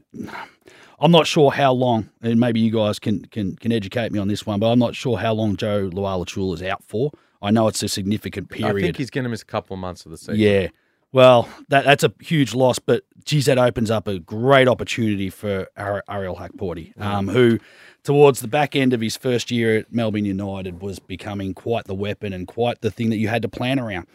I'm 0.99 1.11
not 1.11 1.27
sure 1.27 1.51
how 1.51 1.73
long, 1.73 2.09
and 2.23 2.41
maybe 2.41 2.61
you 2.61 2.71
guys 2.71 2.99
can 2.99 3.27
can 3.27 3.57
can 3.57 3.73
educate 3.73 4.13
me 4.13 4.19
on 4.19 4.29
this 4.29 4.47
one, 4.47 4.59
but 4.61 4.71
I'm 4.71 4.79
not 4.79 4.95
sure 4.95 5.19
how 5.19 5.35
long 5.35 5.57
Jo 5.57 5.91
Lual 5.91 6.55
is 6.55 6.63
out 6.63 6.83
for. 6.85 7.11
I 7.43 7.51
know 7.51 7.69
it's 7.69 7.83
a 7.83 7.89
significant 7.89 8.49
period. 8.49 8.77
I 8.77 8.81
think 8.81 8.97
he's 8.97 9.11
going 9.11 9.25
to 9.25 9.31
miss 9.31 9.43
a 9.43 9.47
couple 9.47 9.75
of 9.75 9.81
months 9.81 10.07
of 10.07 10.11
the 10.13 10.17
season. 10.17 10.37
Yeah. 10.37 10.69
Well, 11.13 11.49
that 11.69 11.85
that's 11.85 12.05
a 12.05 12.13
huge 12.21 12.55
loss, 12.55 12.79
but 12.79 13.03
geez, 13.25 13.47
that 13.47 13.59
opens 13.59 13.91
up 13.91 14.09
a 14.09 14.19
great 14.19 14.69
opportunity 14.69 15.31
for 15.31 15.67
Ar- 15.77 16.05
Ariel 16.09 16.37
Hukporti, 16.37 16.99
um, 17.01 17.29
who, 17.29 17.59
towards 18.03 18.41
the 18.41 18.49
back 18.49 18.75
end 18.77 18.93
of 18.93 19.01
his 19.01 19.17
first 19.17 19.51
year 19.51 19.79
at 19.79 19.93
Melbourne 19.93 20.25
United, 20.25 20.83
was 20.83 20.99
becoming 20.99 21.55
quite 21.55 21.85
the 21.85 21.95
weapon 21.95 22.33
and 22.33 22.47
quite 22.47 22.81
the 22.81 22.91
thing 22.91 23.11
that 23.11 23.17
you 23.17 23.29
had 23.29 23.43
to 23.43 23.49
plan 23.49 23.79
around. 23.79 24.07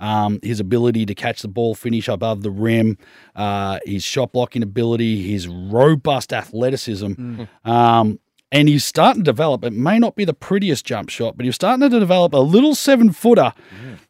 Um, 0.00 0.40
his 0.42 0.60
ability 0.60 1.04
to 1.06 1.14
catch 1.14 1.42
the 1.42 1.48
ball, 1.48 1.74
finish 1.74 2.08
above 2.08 2.42
the 2.42 2.50
rim, 2.50 2.96
uh, 3.36 3.78
his 3.84 4.02
shot 4.02 4.32
blocking 4.32 4.62
ability, 4.62 5.22
his 5.30 5.46
robust 5.46 6.32
athleticism. 6.32 7.42
Um, 7.66 8.18
and 8.52 8.68
he's 8.68 8.84
starting 8.84 9.22
to 9.22 9.30
develop. 9.30 9.62
It 9.64 9.72
may 9.72 9.98
not 9.98 10.16
be 10.16 10.24
the 10.24 10.34
prettiest 10.34 10.84
jump 10.84 11.08
shot, 11.08 11.36
but 11.36 11.44
he's 11.46 11.54
starting 11.54 11.88
to 11.88 12.00
develop 12.00 12.32
a 12.32 12.38
little 12.38 12.74
seven 12.74 13.12
footer 13.12 13.52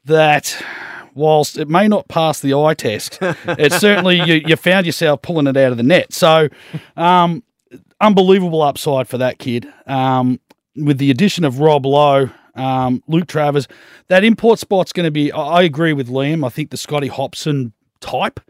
that, 0.05 0.57
whilst 1.15 1.59
it 1.59 1.69
may 1.69 1.89
not 1.89 2.09
pass 2.09 2.41
the 2.41 2.55
eye 2.55 2.75
test, 2.75 3.19
it 3.47 3.73
certainly 3.73 4.17
you, 4.23 4.43
you 4.47 4.57
found 4.57 4.87
yourself 4.87 5.23
pulling 5.23 5.47
it 5.47 5.57
out 5.57 5.73
of 5.73 5.77
the 5.77 5.83
net. 5.83 6.13
So, 6.13 6.49
um, 6.97 7.43
unbelievable 8.01 8.63
upside 8.63 9.09
for 9.09 9.19
that 9.19 9.39
kid. 9.39 9.71
Um, 9.87 10.41
with 10.77 10.99
the 10.99 11.11
addition 11.11 11.45
of 11.45 11.61
Rob 11.61 11.85
Loe, 11.85 12.31
um, 12.55 13.03
Luke 13.07 13.27
Travers, 13.27 13.69
that 14.09 14.25
import 14.25 14.59
spot's 14.59 14.93
going 14.93 15.05
to 15.05 15.11
be. 15.11 15.33
I 15.33 15.63
agree 15.63 15.93
with 15.93 16.09
Liam. 16.09 16.45
I 16.45 16.49
think 16.49 16.71
the 16.71 16.77
Scotty 16.77 17.09
Hopson 17.09 17.73
type 18.01 18.41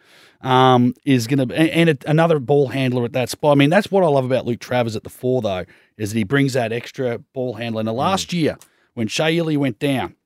um, 0.42 0.95
is 1.04 1.26
going 1.26 1.49
to, 1.49 1.54
and, 1.54 1.88
and 1.88 2.04
another 2.07 2.38
ball 2.38 2.69
handler 2.69 3.04
at 3.04 3.12
that 3.12 3.28
spot. 3.28 3.52
I 3.52 3.54
mean, 3.57 3.71
that's 3.71 3.90
what 3.90 4.04
I 4.04 4.07
love 4.09 4.25
about 4.25 4.47
Luke 4.47 4.61
Travers 4.61 4.97
at 4.97 5.04
the 5.04 5.11
four, 5.11 5.42
though, 5.42 5.64
is 5.97 6.12
that 6.12 6.19
he 6.19 6.25
brings 6.25 6.54
that 6.54 6.73
extra 6.73 7.19
ball 7.19 7.54
handler. 7.54 7.80
And 7.80 7.88
the 7.88 7.92
last 7.92 8.33
year, 8.33 8.57
when 8.95 9.09
Shea 9.09 9.37
Ili 9.37 9.57
went 9.57 9.78
down, 9.78 10.16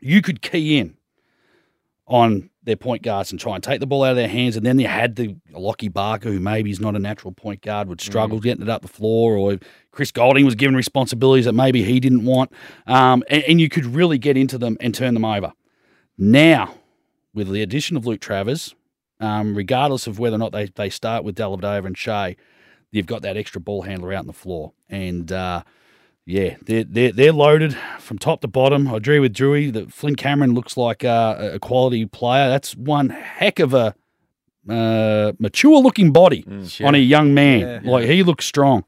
you 0.00 0.22
could 0.22 0.42
key 0.42 0.78
in 0.78 0.96
on 2.06 2.50
their 2.68 2.76
point 2.76 3.02
guards 3.02 3.30
and 3.30 3.40
try 3.40 3.54
and 3.54 3.64
take 3.64 3.80
the 3.80 3.86
ball 3.86 4.04
out 4.04 4.10
of 4.10 4.16
their 4.16 4.28
hands. 4.28 4.56
And 4.56 4.64
then 4.64 4.76
they 4.76 4.84
had 4.84 5.16
the 5.16 5.34
Lockie 5.52 5.88
Barker, 5.88 6.30
who 6.30 6.38
maybe 6.38 6.70
is 6.70 6.80
not 6.80 6.94
a 6.94 6.98
natural 6.98 7.32
point 7.32 7.62
guard, 7.62 7.88
would 7.88 8.00
struggle 8.00 8.38
getting 8.38 8.62
it 8.62 8.68
up 8.68 8.82
the 8.82 8.88
floor, 8.88 9.36
or 9.36 9.58
Chris 9.90 10.12
Goulding 10.12 10.44
was 10.44 10.54
given 10.54 10.76
responsibilities 10.76 11.46
that 11.46 11.54
maybe 11.54 11.82
he 11.82 11.98
didn't 11.98 12.24
want. 12.24 12.52
Um, 12.86 13.24
and, 13.28 13.42
and 13.44 13.60
you 13.60 13.68
could 13.68 13.86
really 13.86 14.18
get 14.18 14.36
into 14.36 14.58
them 14.58 14.76
and 14.80 14.94
turn 14.94 15.14
them 15.14 15.24
over. 15.24 15.52
Now, 16.16 16.74
with 17.34 17.50
the 17.50 17.62
addition 17.62 17.96
of 17.96 18.06
Luke 18.06 18.20
Travers, 18.20 18.74
um, 19.20 19.54
regardless 19.54 20.06
of 20.06 20.18
whether 20.18 20.36
or 20.36 20.38
not 20.38 20.52
they, 20.52 20.66
they 20.66 20.90
start 20.90 21.24
with 21.24 21.36
Dellavedova 21.36 21.86
and 21.86 21.98
Shea, 21.98 22.36
you've 22.90 23.06
got 23.06 23.22
that 23.22 23.36
extra 23.36 23.60
ball 23.60 23.82
handler 23.82 24.12
out 24.12 24.20
on 24.20 24.26
the 24.26 24.32
floor. 24.32 24.72
And 24.88 25.32
uh, 25.32 25.62
yeah, 26.28 26.56
they're, 26.66 26.84
they're, 26.84 27.10
they're 27.10 27.32
loaded 27.32 27.74
from 27.98 28.18
top 28.18 28.42
to 28.42 28.48
bottom. 28.48 28.86
I 28.86 28.98
agree 28.98 29.18
with 29.18 29.32
Drewy 29.32 29.72
that 29.72 29.90
Flynn 29.90 30.14
Cameron 30.14 30.52
looks 30.52 30.76
like 30.76 31.02
uh, 31.02 31.52
a 31.54 31.58
quality 31.58 32.04
player. 32.04 32.50
That's 32.50 32.76
one 32.76 33.08
heck 33.08 33.58
of 33.58 33.72
a 33.72 33.94
uh, 34.68 35.32
mature 35.38 35.78
looking 35.78 36.12
body 36.12 36.44
on 36.84 36.94
a 36.94 36.98
young 36.98 37.32
man. 37.32 37.60
Yeah. 37.60 37.90
Like 37.90 38.04
he 38.04 38.22
looks 38.22 38.44
strong. 38.44 38.84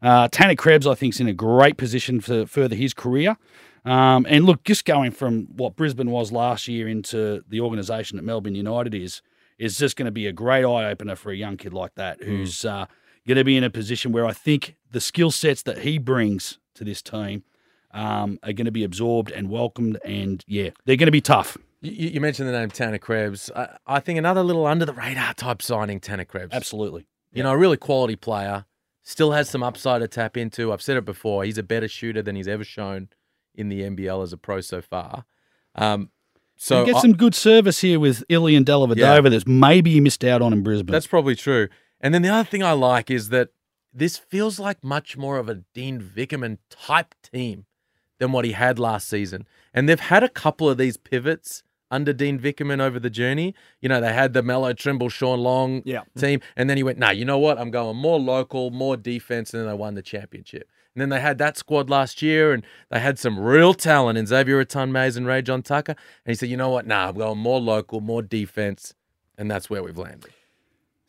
Uh, 0.00 0.28
Tanner 0.28 0.54
Krebs, 0.54 0.86
I 0.86 0.94
think, 0.94 1.14
is 1.14 1.20
in 1.20 1.28
a 1.28 1.34
great 1.34 1.76
position 1.76 2.20
to 2.22 2.46
further 2.46 2.74
his 2.74 2.94
career. 2.94 3.36
Um, 3.84 4.24
and 4.26 4.46
look, 4.46 4.64
just 4.64 4.86
going 4.86 5.10
from 5.10 5.48
what 5.54 5.76
Brisbane 5.76 6.10
was 6.10 6.32
last 6.32 6.68
year 6.68 6.88
into 6.88 7.44
the 7.48 7.60
organisation 7.60 8.16
that 8.16 8.22
Melbourne 8.22 8.54
United 8.54 8.94
is, 8.94 9.20
is 9.58 9.76
just 9.76 9.96
going 9.96 10.06
to 10.06 10.12
be 10.12 10.26
a 10.26 10.32
great 10.32 10.64
eye 10.64 10.90
opener 10.90 11.16
for 11.16 11.30
a 11.32 11.36
young 11.36 11.58
kid 11.58 11.74
like 11.74 11.94
that 11.96 12.22
who's 12.22 12.64
uh, 12.64 12.86
going 13.28 13.36
to 13.36 13.44
be 13.44 13.58
in 13.58 13.62
a 13.62 13.70
position 13.70 14.10
where 14.10 14.24
I 14.24 14.32
think 14.32 14.76
the 14.90 15.00
skill 15.00 15.30
sets 15.30 15.62
that 15.64 15.80
he 15.80 15.98
brings 15.98 16.58
to 16.74 16.84
this 16.84 17.02
team 17.02 17.44
um, 17.92 18.38
are 18.42 18.52
going 18.52 18.66
to 18.66 18.70
be 18.72 18.84
absorbed 18.84 19.30
and 19.30 19.48
welcomed. 19.50 19.98
And 20.04 20.42
yeah, 20.46 20.70
they're 20.84 20.96
going 20.96 21.06
to 21.06 21.12
be 21.12 21.20
tough. 21.20 21.56
You, 21.80 22.08
you 22.10 22.20
mentioned 22.20 22.48
the 22.48 22.52
name 22.52 22.70
Tanner 22.70 22.98
Krebs. 22.98 23.50
I, 23.54 23.76
I 23.86 24.00
think 24.00 24.18
another 24.18 24.42
little 24.42 24.66
under 24.66 24.84
the 24.84 24.92
radar 24.92 25.34
type 25.34 25.62
signing, 25.62 26.00
Tanner 26.00 26.24
Krebs. 26.24 26.54
Absolutely. 26.54 27.06
You 27.32 27.42
know, 27.42 27.52
a 27.52 27.56
really 27.56 27.76
quality 27.76 28.16
player. 28.16 28.66
Still 29.04 29.32
has 29.32 29.50
some 29.50 29.62
upside 29.64 30.00
to 30.00 30.06
tap 30.08 30.36
into. 30.36 30.72
I've 30.72 30.82
said 30.82 30.96
it 30.96 31.04
before. 31.04 31.42
He's 31.44 31.58
a 31.58 31.62
better 31.64 31.88
shooter 31.88 32.22
than 32.22 32.36
he's 32.36 32.46
ever 32.46 32.62
shown 32.62 33.08
in 33.54 33.68
the 33.68 33.80
NBL 33.82 34.22
as 34.22 34.32
a 34.32 34.36
pro 34.36 34.60
so 34.60 34.80
far. 34.80 35.24
Um, 35.74 36.10
so 36.56 36.82
So 36.82 36.86
get 36.86 36.96
I- 36.96 37.00
some 37.00 37.14
good 37.14 37.34
service 37.34 37.80
here 37.80 37.98
with 37.98 38.22
Ili 38.28 38.54
and 38.54 38.64
Dellavedova 38.64 38.96
Yeah. 39.24 39.28
that's 39.28 39.46
maybe 39.46 39.90
you 39.90 40.02
missed 40.02 40.22
out 40.24 40.40
on 40.40 40.52
in 40.52 40.62
Brisbane. 40.62 40.92
That's 40.92 41.08
probably 41.08 41.34
true. 41.34 41.68
And 42.00 42.14
then 42.14 42.22
the 42.22 42.28
other 42.28 42.48
thing 42.48 42.62
I 42.62 42.72
like 42.72 43.10
is 43.10 43.30
that 43.30 43.48
this 43.92 44.16
feels 44.16 44.58
like 44.58 44.82
much 44.82 45.16
more 45.16 45.36
of 45.38 45.48
a 45.48 45.56
Dean 45.74 46.00
Vickerman 46.00 46.58
type 46.70 47.14
team 47.22 47.66
than 48.18 48.32
what 48.32 48.44
he 48.44 48.52
had 48.52 48.78
last 48.78 49.08
season. 49.08 49.46
And 49.74 49.88
they've 49.88 49.98
had 50.00 50.22
a 50.22 50.28
couple 50.28 50.68
of 50.68 50.78
these 50.78 50.96
pivots 50.96 51.62
under 51.90 52.12
Dean 52.12 52.38
Vickerman 52.38 52.80
over 52.80 52.98
the 52.98 53.10
journey. 53.10 53.54
You 53.80 53.88
know, 53.88 54.00
they 54.00 54.12
had 54.14 54.32
the 54.32 54.42
Melo 54.42 54.72
Trimble, 54.72 55.10
Shawn 55.10 55.40
Long 55.40 55.82
Yeah. 55.84 56.04
team. 56.16 56.40
And 56.56 56.70
then 56.70 56.78
he 56.78 56.82
went, 56.82 56.98
nah, 56.98 57.10
you 57.10 57.24
know 57.24 57.38
what? 57.38 57.58
I'm 57.58 57.70
going 57.70 57.96
more 57.96 58.18
local, 58.18 58.70
more 58.70 58.96
defense. 58.96 59.52
And 59.52 59.60
then 59.60 59.68
they 59.68 59.74
won 59.74 59.94
the 59.94 60.02
championship. 60.02 60.70
And 60.94 61.02
then 61.02 61.08
they 61.10 61.20
had 61.20 61.38
that 61.38 61.56
squad 61.58 61.90
last 61.90 62.22
year 62.22 62.52
and 62.52 62.64
they 62.90 63.00
had 63.00 63.18
some 63.18 63.38
real 63.38 63.74
talent 63.74 64.18
in 64.18 64.26
Xavier 64.26 64.58
Rathan-Mayes 64.58 65.16
and 65.16 65.26
Rayjon 65.26 65.64
Tucker. 65.64 65.92
And 65.92 66.30
he 66.30 66.34
said, 66.34 66.48
you 66.48 66.56
know 66.56 66.70
what? 66.70 66.86
Nah, 66.86 67.08
I'm 67.08 67.16
going 67.16 67.38
more 67.38 67.60
local, 67.60 68.00
more 68.00 68.22
defense. 68.22 68.94
And 69.36 69.50
that's 69.50 69.68
where 69.68 69.82
we've 69.82 69.98
landed. 69.98 70.30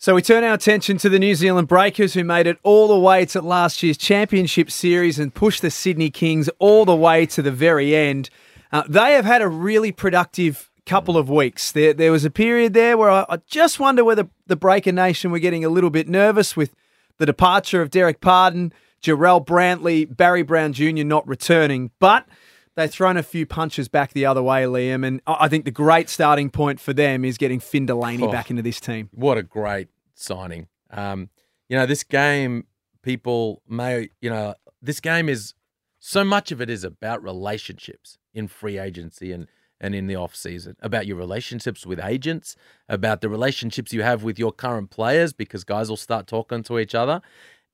So 0.03 0.15
we 0.15 0.21
turn 0.21 0.43
our 0.43 0.55
attention 0.55 0.97
to 0.97 1.07
the 1.07 1.17
New 1.17 1.33
Zealand 1.33 1.69
Breakers, 1.69 2.13
who 2.13 2.25
made 2.25 2.45
it 2.45 2.57
all 2.61 2.89
the 2.89 2.99
way 2.99 3.25
to 3.27 3.41
last 3.41 3.81
year's 3.81 3.95
Championship 3.95 4.69
Series 4.69 5.17
and 5.17 5.33
pushed 5.33 5.61
the 5.61 5.71
Sydney 5.71 6.09
Kings 6.09 6.49
all 6.59 6.83
the 6.83 6.93
way 6.93 7.25
to 7.27 7.41
the 7.41 7.53
very 7.53 7.95
end. 7.95 8.29
Uh, 8.73 8.83
they 8.85 9.13
have 9.13 9.23
had 9.23 9.41
a 9.41 9.47
really 9.47 9.93
productive 9.93 10.69
couple 10.85 11.15
of 11.15 11.29
weeks. 11.29 11.71
There, 11.71 11.93
there 11.93 12.11
was 12.11 12.25
a 12.25 12.29
period 12.29 12.73
there 12.73 12.97
where 12.97 13.09
I, 13.09 13.25
I 13.29 13.37
just 13.47 13.79
wonder 13.79 14.03
whether 14.03 14.27
the 14.45 14.57
Breaker 14.57 14.91
Nation 14.91 15.31
were 15.31 15.39
getting 15.39 15.63
a 15.63 15.69
little 15.69 15.89
bit 15.89 16.09
nervous 16.09 16.57
with 16.57 16.75
the 17.17 17.25
departure 17.25 17.81
of 17.81 17.89
Dererk 17.89 18.19
Pardon, 18.19 18.73
Jarell 19.01 19.45
Brantley, 19.45 20.05
Barry 20.13 20.43
Brown 20.43 20.73
Jr. 20.73 21.05
not 21.05 21.25
returning, 21.25 21.91
but. 21.99 22.27
They've 22.75 22.89
thrown 22.89 23.17
a 23.17 23.23
few 23.23 23.45
punches 23.45 23.87
back 23.87 24.13
the 24.13 24.25
other 24.25 24.41
way, 24.41 24.63
Liam, 24.63 25.05
and 25.05 25.21
I 25.27 25.47
think 25.47 25.65
the 25.65 25.69
great 25.69 26.09
starting 26.09 26.49
point 26.49 26.79
for 26.79 26.91
them 26.91 27.23
is 27.23 27.37
getting 27.37 27.59
Finn 27.59 27.85
Delany 27.85 28.23
Oh. 28.23 28.31
back 28.31 28.49
into 28.49 28.63
this 28.63 28.79
team. 28.79 29.09
what 29.13 29.37
a 29.37 29.43
great 29.43 29.89
signing. 30.13 30.67
Um, 30.89 31.29
you 31.69 31.77
know, 31.77 31.85
this 31.85 32.03
game, 32.03 32.65
people 33.01 33.61
may, 33.67 34.09
you 34.21 34.29
know, 34.29 34.55
this 34.81 34.99
game 34.99 35.29
is 35.29 35.53
so 35.99 36.23
much 36.23 36.51
of 36.51 36.61
it 36.61 36.69
is 36.69 36.83
about 36.83 37.23
relationships 37.23 38.17
in 38.33 38.47
free 38.47 38.77
agency 38.77 39.31
and 39.31 39.47
and 39.83 39.93
in 39.93 40.07
the 40.07 40.15
off 40.15 40.33
season, 40.33 40.77
about 40.79 41.05
your 41.05 41.17
relationships 41.17 41.85
with 41.85 41.99
agents, 41.99 42.55
about 42.87 43.19
the 43.19 43.27
relationships 43.27 43.91
you 43.91 44.01
have 44.01 44.23
with 44.23 44.39
your 44.39 44.53
current 44.53 44.89
players, 44.89 45.33
because 45.33 45.65
guys 45.65 45.89
will 45.89 45.97
start 45.97 46.25
talking 46.25 46.63
to 46.63 46.79
each 46.79 46.95
other. 46.95 47.21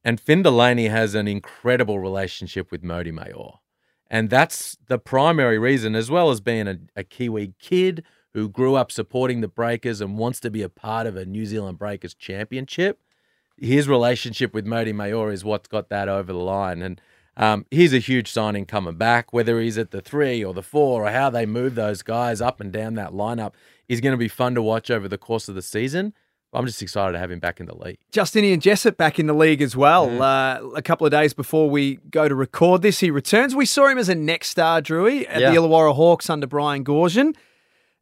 And 0.04 0.20
Finn 0.20 0.42
Delany 0.42 0.88
has 0.88 1.14
an 1.14 1.28
incredible 1.28 2.00
relationship 2.00 2.72
with 2.72 2.82
Mody 2.82 3.14
Maor. 3.14 3.58
And 4.10 4.32
that's 4.32 4.76
the 4.88 4.98
primary 4.98 5.60
reason, 5.60 5.94
as 5.94 6.10
well 6.10 6.32
as 6.32 6.42
being 6.42 6.68
a, 6.68 6.80
a 6.96 7.04
Kiwi 7.04 7.54
kid 7.60 8.04
who 8.40 8.48
grew 8.48 8.76
up 8.76 8.90
supporting 8.92 9.42
the 9.42 9.48
Breakers 9.50 10.00
and 10.00 10.18
wants 10.18 10.40
to 10.40 10.50
be 10.50 10.62
a 10.62 10.70
part 10.70 11.06
of 11.06 11.18
a 11.18 11.26
New 11.26 11.46
Zealand 11.46 11.78
Breakers 11.78 12.14
championship. 12.14 13.00
His 13.58 13.90
relationship 13.90 14.54
with 14.54 14.66
Mody 14.66 14.94
Maor 14.94 15.34
is 15.34 15.44
what's 15.44 15.68
got 15.68 15.90
that 15.90 16.08
over 16.08 16.32
the 16.32 16.40
line. 16.40 16.82
And 16.82 17.02
um, 17.36 17.66
he's 17.70 17.94
a 17.94 18.00
huge 18.00 18.32
signing 18.32 18.66
coming 18.66 18.96
back, 18.96 19.34
whether 19.34 19.60
he's 19.60 19.78
at 19.78 19.92
the 19.92 20.00
three 20.00 20.42
or 20.44 20.54
the 20.54 20.64
four 20.64 21.06
or 21.06 21.12
how 21.12 21.30
they 21.30 21.46
move 21.46 21.76
those 21.76 22.02
guys 22.02 22.40
up 22.40 22.62
and 22.62 22.72
down 22.72 22.94
that 22.96 23.12
lineup 23.12 23.52
is 23.90 24.00
going 24.00 24.14
to 24.14 24.18
be 24.18 24.30
fun 24.30 24.56
to 24.56 24.62
watch 24.62 24.90
over 24.90 25.10
the 25.10 25.18
course 25.18 25.50
of 25.50 25.56
the 25.56 25.62
season. 25.62 26.14
I'm 26.54 26.66
just 26.66 26.82
excited 26.82 27.12
to 27.12 27.20
have 27.20 27.30
him 27.30 27.40
back 27.40 27.60
in 27.60 27.66
the 27.68 27.76
league. 27.76 28.00
Justinian 28.12 28.60
Jessup 28.62 28.96
back 28.98 29.20
in 29.20 29.28
the 29.28 29.34
league 29.34 29.62
as 29.62 29.76
well. 29.76 30.22
Uh, 30.24 30.62
a 30.76 30.82
couple 30.82 31.06
of 31.06 31.12
days 31.12 31.34
before 31.34 31.70
we 31.70 31.98
go 32.10 32.28
to 32.28 32.34
record 32.34 32.82
this, 32.82 33.00
he 33.02 33.12
returns. 33.12 33.54
We 33.56 33.66
saw 33.68 33.88
him 33.88 33.98
as 34.00 34.10
a 34.10 34.16
next 34.16 34.50
star, 34.50 34.82
Drewy, 34.82 35.26
at 35.30 35.42
Yeah. 35.42 35.52
the 35.52 35.58
Illawarra 35.58 35.94
Hawks 35.94 36.28
under 36.30 36.48
Brian 36.48 36.84
Goorjian. 36.86 37.36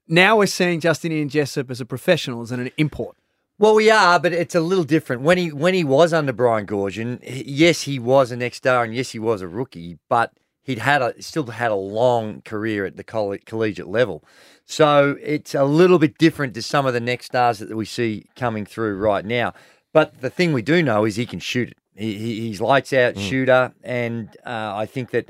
Now 0.07 0.37
we're 0.37 0.45
seeing 0.47 0.79
Justinian 0.79 1.29
Jessup 1.29 1.69
as 1.69 1.81
a 1.81 1.85
professional, 1.85 2.41
as 2.41 2.51
an 2.51 2.71
import. 2.77 3.17
Well, 3.59 3.75
we 3.75 3.89
are, 3.89 4.19
but 4.19 4.33
it's 4.33 4.55
a 4.55 4.59
little 4.61 4.83
different. 4.83 5.23
When 5.23 5.37
he 5.37 5.51
when 5.51 5.73
he 5.73 5.83
was 5.83 6.13
under 6.13 6.31
Brian 6.31 6.67
Goorjian, 6.67 7.19
yes, 7.23 7.81
he 7.81 7.97
was 7.97 8.31
a 8.31 8.37
next 8.37 8.57
star, 8.57 8.83
and 8.83 8.93
yes, 8.93 9.11
he 9.11 9.19
was 9.19 9.41
a 9.41 9.47
rookie, 9.47 9.97
but 10.09 10.31
he'd 10.63 10.77
had 10.77 11.01
a 11.01 11.19
still 11.21 11.47
had 11.47 11.71
a 11.71 11.75
long 11.75 12.41
career 12.41 12.85
at 12.85 12.97
the 12.97 13.03
colle- 13.03 13.39
collegiate 13.45 13.87
level. 13.87 14.23
So 14.65 15.17
it's 15.21 15.55
a 15.55 15.63
little 15.63 15.97
bit 15.97 16.17
different 16.17 16.53
to 16.53 16.61
some 16.61 16.85
of 16.85 16.93
the 16.93 16.99
next 16.99 17.27
stars 17.27 17.59
that 17.59 17.75
we 17.75 17.85
see 17.85 18.27
coming 18.35 18.65
through 18.65 18.97
right 18.97 19.25
now. 19.25 19.53
But 19.91 20.21
the 20.21 20.29
thing 20.29 20.53
we 20.53 20.61
do 20.61 20.83
know 20.83 21.05
is 21.05 21.15
he 21.15 21.25
can 21.25 21.39
shoot 21.39 21.69
it. 21.69 21.77
He, 21.95 22.13
he, 22.17 22.39
he's 22.41 22.61
lights 22.61 22.93
out 22.93 23.17
shooter, 23.17 23.73
and 23.83 24.29
uh, 24.45 24.73
I 24.75 24.85
think 24.85 25.09
that 25.11 25.29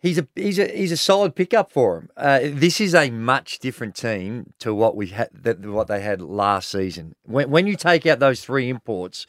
he's 0.00 0.18
a 0.18 0.26
he's 0.34 0.58
a 0.58 0.66
he's 0.68 0.92
a 0.92 0.96
solid 0.96 1.34
pickup 1.34 1.70
for 1.70 1.98
him. 1.98 2.10
Uh, 2.16 2.40
this 2.42 2.80
is 2.80 2.94
a 2.94 3.10
much 3.10 3.58
different 3.58 3.94
team 3.94 4.52
to 4.58 4.74
what 4.74 4.96
we 4.96 5.08
had 5.08 5.30
that 5.32 5.60
what 5.60 5.88
they 5.88 6.00
had 6.00 6.20
last 6.20 6.70
season. 6.70 7.14
When 7.24 7.50
when 7.50 7.66
you 7.66 7.76
take 7.76 8.06
out 8.06 8.18
those 8.18 8.44
three 8.44 8.68
imports, 8.68 9.26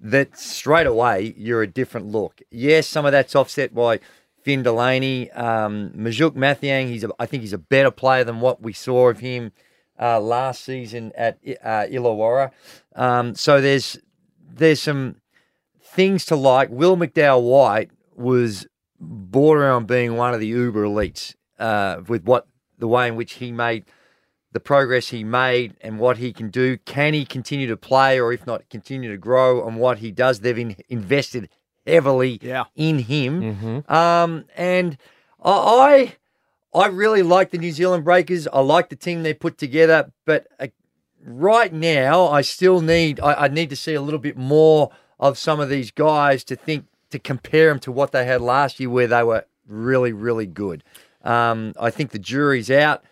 that 0.00 0.38
straight 0.38 0.86
away 0.86 1.34
you're 1.36 1.62
a 1.62 1.66
different 1.66 2.06
look. 2.06 2.40
Yes, 2.50 2.86
some 2.86 3.06
of 3.06 3.12
that's 3.12 3.36
offset 3.36 3.74
by 3.74 4.00
Finn 4.42 4.62
Delany, 4.62 5.30
um, 5.32 5.92
Mangok 5.94 6.34
Mathiang. 6.34 6.88
He's 6.88 7.04
a, 7.04 7.10
I 7.18 7.26
think 7.26 7.42
he's 7.42 7.52
a 7.52 7.58
better 7.58 7.90
player 7.90 8.24
than 8.24 8.40
what 8.40 8.62
we 8.62 8.72
saw 8.72 9.08
of 9.08 9.20
him 9.20 9.52
uh, 10.00 10.20
last 10.20 10.64
season 10.64 11.12
at 11.16 11.38
uh, 11.62 11.86
Illawarra. 11.90 12.52
Um, 12.94 13.34
so 13.34 13.60
there's 13.60 13.98
there's 14.40 14.80
some 14.80 15.16
things 15.82 16.24
to 16.26 16.36
like. 16.36 16.70
Will 16.70 16.96
McDowell 16.96 17.42
White 17.42 17.90
was 18.16 18.66
border 19.00 19.70
on 19.70 19.84
being 19.86 20.16
one 20.16 20.34
of 20.34 20.40
the 20.40 20.46
uber 20.46 20.84
elites 20.84 21.34
uh, 21.58 22.00
with 22.08 22.24
what 22.24 22.46
the 22.78 22.88
way 22.88 23.08
in 23.08 23.16
which 23.16 23.34
he 23.34 23.52
made 23.52 23.84
the 24.52 24.60
progress 24.60 25.08
he 25.08 25.22
made 25.24 25.76
and 25.82 25.98
what 25.98 26.16
he 26.16 26.32
can 26.32 26.48
do. 26.50 26.78
Can 26.78 27.12
he 27.14 27.24
continue 27.24 27.66
to 27.66 27.76
play, 27.76 28.18
or 28.18 28.32
if 28.32 28.46
not, 28.46 28.68
continue 28.70 29.10
to 29.10 29.18
grow 29.18 29.62
on 29.66 29.74
what 29.76 29.98
he 29.98 30.10
does? 30.10 30.40
They've 30.40 30.56
in, 30.58 30.76
invested 30.88 31.48
heavily 31.86 32.38
Yeah. 32.42 32.64
in 32.74 33.00
him, 33.00 33.84
um, 33.88 34.44
and 34.56 34.96
I. 35.44 36.16
I 36.74 36.86
really 36.88 37.22
like 37.22 37.50
the 37.50 37.56
New 37.58 37.72
Zealand 37.72 38.04
Breakers. 38.04 38.46
I 38.46 38.60
like 38.60 38.90
the 38.90 38.94
team 38.94 39.22
they 39.22 39.32
put 39.32 39.56
together, 39.56 40.12
but 40.26 40.46
uh, 40.60 40.66
right 41.24 41.72
now 41.72 42.26
I 42.28 42.42
still 42.42 42.82
need 42.82 43.18
I, 43.20 43.44
I 43.44 43.48
need 43.48 43.70
to 43.70 43.76
see 43.76 43.94
a 43.94 44.02
little 44.02 44.20
bit 44.20 44.36
more 44.36 44.90
of 45.18 45.38
some 45.38 45.60
of 45.60 45.70
these 45.70 45.90
guys 45.90 46.44
to 46.44 46.54
think 46.56 46.84
to 47.10 47.18
compare 47.18 47.68
them 47.68 47.78
to 47.80 47.92
what 47.92 48.12
they 48.12 48.24
had 48.24 48.40
last 48.40 48.80
year, 48.80 48.90
where 48.90 49.06
they 49.06 49.22
were 49.22 49.44
really 49.66 50.12
really 50.12 50.46
good. 50.46 50.82
Um, 51.22 51.74
I 51.78 51.90
think 51.90 52.10
the 52.10 52.18
jury's 52.18 52.70
out 52.70 53.04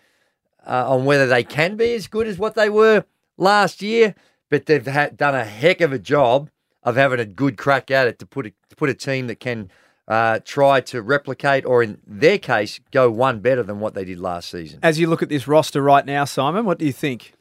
uh, 0.65 0.89
on 0.89 1.05
whether 1.05 1.27
they 1.27 1.43
can 1.43 1.75
be 1.75 1.93
as 1.93 2.07
good 2.07 2.27
as 2.27 2.37
what 2.37 2.55
they 2.55 2.69
were 2.69 3.05
last 3.37 3.81
year, 3.81 4.15
but 4.49 4.65
they've 4.65 4.85
had, 4.85 5.17
done 5.17 5.35
a 5.35 5.45
heck 5.45 5.81
of 5.81 5.93
a 5.93 5.99
job 5.99 6.49
of 6.83 6.95
having 6.95 7.19
a 7.19 7.25
good 7.25 7.57
crack 7.57 7.91
at 7.91 8.07
it 8.07 8.19
to 8.19 8.25
put 8.25 8.47
a, 8.47 8.51
to 8.69 8.75
put 8.75 8.89
a 8.89 8.93
team 8.93 9.27
that 9.27 9.39
can 9.39 9.69
uh, 10.07 10.39
try 10.45 10.79
to 10.79 11.01
replicate, 11.01 11.65
or 11.65 11.83
in 11.83 11.99
their 12.07 12.37
case, 12.37 12.79
go 12.91 13.11
one 13.11 13.39
better 13.39 13.61
than 13.61 13.79
what 13.79 13.93
they 13.93 14.05
did 14.05 14.19
last 14.19 14.49
season. 14.49 14.79
As 14.81 14.99
you 14.99 15.07
look 15.07 15.21
at 15.21 15.29
this 15.29 15.47
roster 15.47 15.81
right 15.81 16.05
now, 16.05 16.23
Simon, 16.23 16.65
what 16.65 16.79
do 16.79 16.85
you 16.85 16.93
think? 16.93 17.33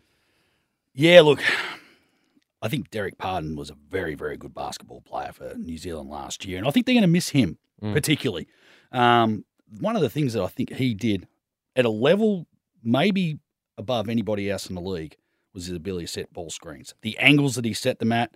Yeah, 0.92 1.20
look, 1.20 1.40
I 2.62 2.68
think 2.68 2.90
Dererk 2.90 3.18
Pardon 3.18 3.54
was 3.56 3.70
a 3.70 3.76
very, 3.88 4.14
very 4.14 4.36
good 4.36 4.54
basketball 4.54 5.02
player 5.02 5.32
for 5.32 5.54
New 5.56 5.76
Zealand 5.78 6.08
last 6.10 6.44
year, 6.44 6.58
and 6.58 6.66
I 6.66 6.70
think 6.70 6.86
they're 6.86 6.94
going 6.94 7.02
to 7.02 7.06
miss 7.08 7.30
him 7.30 7.58
particularly. 7.92 8.48
Um, 8.92 9.44
one 9.80 9.96
of 9.96 10.02
the 10.02 10.08
things 10.10 10.32
that 10.32 10.42
I 10.42 10.46
think 10.46 10.72
he 10.72 10.94
did 10.94 11.28
at 11.75 11.84
a 11.84 11.90
level 11.90 12.46
maybe 12.82 13.38
above 13.76 14.08
anybody 14.08 14.50
else 14.50 14.66
in 14.68 14.75
the 14.75 14.80
league 14.80 15.16
was 15.52 15.66
his 15.66 15.76
ability 15.76 16.06
to 16.06 16.12
set 16.12 16.32
ball 16.32 16.48
screens, 16.50 16.94
the 17.02 17.18
angles 17.18 17.54
that 17.56 17.64
he 17.66 17.75
set 17.75 17.98
them 17.98 18.12
at, 18.12 18.30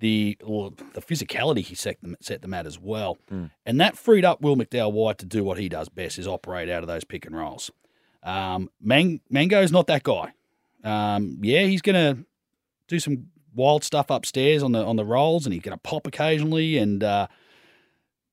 the 0.00 0.36
or 0.44 0.70
the 0.94 1.00
physicality 1.00 1.58
he 1.58 1.74
set 1.74 2.00
them 2.02 2.14
set 2.20 2.40
them 2.42 2.54
at 2.54 2.66
as 2.66 2.78
well, 2.78 3.18
and 3.66 3.80
that 3.80 3.96
freed 3.98 4.24
up 4.24 4.40
Will 4.40 4.54
McDowell 4.56 4.92
White 4.92 5.18
to 5.18 5.26
do 5.26 5.42
what 5.42 5.58
he 5.58 5.68
does 5.68 5.88
best: 5.88 6.20
is 6.20 6.28
operate 6.28 6.68
out 6.70 6.84
of 6.84 6.86
those 6.86 7.02
pick 7.02 7.26
and 7.26 7.36
rolls. 7.36 7.72
Um, 8.22 8.70
Man- 8.80 9.20
Mango's 9.28 9.72
not 9.72 9.88
that 9.88 10.04
guy. 10.04 10.32
Um, 10.84 11.38
yeah, 11.42 11.62
he's 11.64 11.82
going 11.82 11.96
to 12.16 12.24
do 12.86 13.00
some 13.00 13.26
wild 13.54 13.84
stuff 13.84 14.10
upstairs 14.10 14.62
on 14.62 14.72
the 14.72 14.84
on 14.84 14.96
the 14.96 15.04
rolls, 15.04 15.46
and 15.46 15.52
he's 15.52 15.62
going 15.62 15.76
to 15.76 15.80
pop 15.82 16.06
occasionally, 16.06 16.78
and 16.78 17.02
uh, 17.02 17.26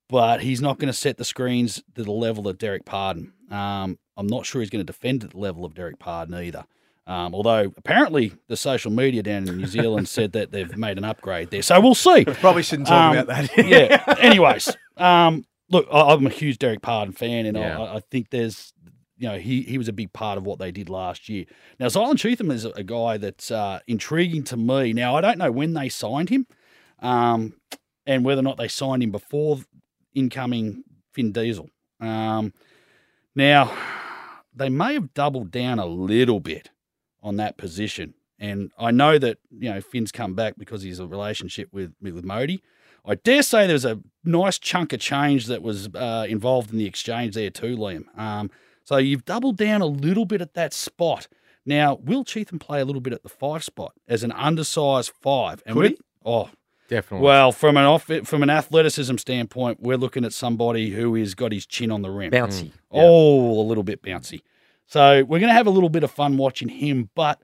but 0.08 0.40
he's 0.42 0.60
not 0.60 0.78
going 0.78 0.88
to 0.88 0.92
set 0.98 1.16
the 1.16 1.24
screens 1.24 1.82
to 1.94 2.04
the 2.04 2.12
level 2.12 2.46
of 2.48 2.58
Dererk 2.58 2.84
Pardon. 2.84 3.32
Um, 3.50 3.98
I'm 4.16 4.26
not 4.26 4.46
sure 4.46 4.60
he's 4.60 4.70
going 4.70 4.84
to 4.84 4.92
defend 4.92 5.24
at 5.24 5.30
the 5.30 5.38
level 5.38 5.64
of 5.64 5.74
Dererk 5.74 5.98
Pardon 5.98 6.34
either. 6.34 6.64
Um, 7.08 7.34
although 7.34 7.72
apparently 7.76 8.32
the 8.48 8.56
social 8.56 8.90
media 8.90 9.22
down 9.22 9.48
in 9.48 9.56
New 9.58 9.66
Zealand 9.66 10.08
said 10.08 10.32
that 10.32 10.50
they've 10.50 10.76
made 10.76 10.98
an 10.98 11.04
upgrade 11.04 11.50
there, 11.50 11.62
so 11.62 11.80
we'll 11.80 11.94
see. 11.94 12.24
We 12.26 12.34
probably 12.34 12.64
shouldn't 12.64 12.88
talk 12.88 13.12
Um, 13.14 13.18
about 13.18 13.26
that. 13.28 13.66
yeah. 13.66 14.16
Anyways, 14.18 14.76
um, 14.96 15.44
look, 15.70 15.86
I, 15.92 16.00
I'm 16.12 16.26
a 16.26 16.30
huge 16.30 16.58
Dererk 16.58 16.82
Pardon 16.82 17.12
fan, 17.14 17.46
and 17.46 17.56
Yeah. 17.56 17.78
I, 17.80 17.96
I 17.96 18.00
think 18.10 18.30
there's, 18.30 18.72
you 19.18 19.28
know, 19.28 19.38
he 19.38 19.62
he 19.62 19.78
was 19.78 19.88
a 19.88 19.92
big 19.92 20.12
part 20.12 20.38
of 20.38 20.44
what 20.44 20.58
they 20.58 20.70
did 20.70 20.88
last 20.88 21.28
year. 21.28 21.46
Now, 21.80 21.86
Zylan 21.86 22.18
Cheatham 22.18 22.50
is 22.50 22.64
a 22.64 22.82
guy 22.82 23.16
that's 23.16 23.50
uh, 23.50 23.80
intriguing 23.86 24.44
to 24.44 24.56
me. 24.56 24.92
Now, 24.92 25.16
I 25.16 25.20
don't 25.20 25.38
know 25.38 25.50
when 25.50 25.74
they 25.74 25.88
signed 25.88 26.28
him, 26.28 26.46
um, 27.00 27.54
and 28.06 28.24
whether 28.24 28.40
or 28.40 28.44
not 28.44 28.58
they 28.58 28.68
signed 28.68 29.02
him 29.02 29.10
before 29.10 29.58
incoming 30.14 30.84
Finn 31.12 31.32
Diesel. 31.32 31.70
Um, 32.00 32.52
now, 33.34 33.76
they 34.54 34.68
may 34.68 34.94
have 34.94 35.14
doubled 35.14 35.50
down 35.50 35.78
a 35.78 35.86
little 35.86 36.40
bit 36.40 36.70
on 37.22 37.36
that 37.36 37.56
position. 37.56 38.14
And 38.38 38.70
I 38.78 38.90
know 38.90 39.18
that, 39.18 39.38
you 39.50 39.70
know, 39.70 39.80
Finn's 39.80 40.12
come 40.12 40.34
back 40.34 40.54
because 40.58 40.82
he's 40.82 40.98
a 40.98 41.06
relationship 41.06 41.70
with 41.72 41.94
with 42.00 42.24
Mody. 42.24 42.60
I 43.04 43.14
dare 43.14 43.42
say 43.42 43.66
there 43.66 43.74
was 43.74 43.84
a 43.84 44.00
nice 44.24 44.58
chunk 44.58 44.92
of 44.92 45.00
change 45.00 45.46
that 45.46 45.62
was 45.62 45.88
uh, 45.94 46.26
involved 46.28 46.72
in 46.72 46.78
the 46.78 46.86
exchange 46.86 47.34
there 47.34 47.50
too, 47.50 47.76
Liam. 47.76 48.04
Um, 48.18 48.50
so 48.86 48.96
you've 48.98 49.24
doubled 49.24 49.56
down 49.56 49.82
a 49.82 49.86
little 49.86 50.24
bit 50.24 50.40
at 50.40 50.54
that 50.54 50.72
spot. 50.72 51.26
Now, 51.66 51.96
will 51.96 52.22
Cheatham 52.24 52.60
play 52.60 52.80
a 52.80 52.84
little 52.84 53.00
bit 53.00 53.12
at 53.12 53.22
the 53.24 53.28
five 53.28 53.64
spot 53.64 53.92
as 54.06 54.22
an 54.22 54.30
undersized 54.32 55.10
five? 55.20 55.62
And 55.66 55.74
Could 55.74 55.82
we- 55.82 55.88
he? 55.88 55.98
Oh, 56.24 56.48
Definitely. 56.88 57.24
well, 57.24 57.50
from 57.50 57.76
an 57.76 57.84
off 57.84 58.04
from 58.24 58.42
an 58.44 58.50
athleticism 58.50 59.16
standpoint, 59.16 59.80
we're 59.80 59.96
looking 59.96 60.24
at 60.24 60.32
somebody 60.32 60.90
who 60.90 61.16
has 61.16 61.34
got 61.34 61.50
his 61.50 61.66
chin 61.66 61.90
on 61.90 62.02
the 62.02 62.10
rim. 62.10 62.30
Bouncy. 62.30 62.66
Mm. 62.66 62.72
Oh, 62.92 63.60
a 63.60 63.64
little 63.66 63.82
bit 63.82 64.00
bouncy. 64.02 64.42
So 64.86 65.24
we're 65.24 65.40
going 65.40 65.48
to 65.50 65.54
have 65.54 65.66
a 65.66 65.70
little 65.70 65.88
bit 65.88 66.04
of 66.04 66.12
fun 66.12 66.36
watching 66.36 66.68
him. 66.68 67.10
But 67.16 67.40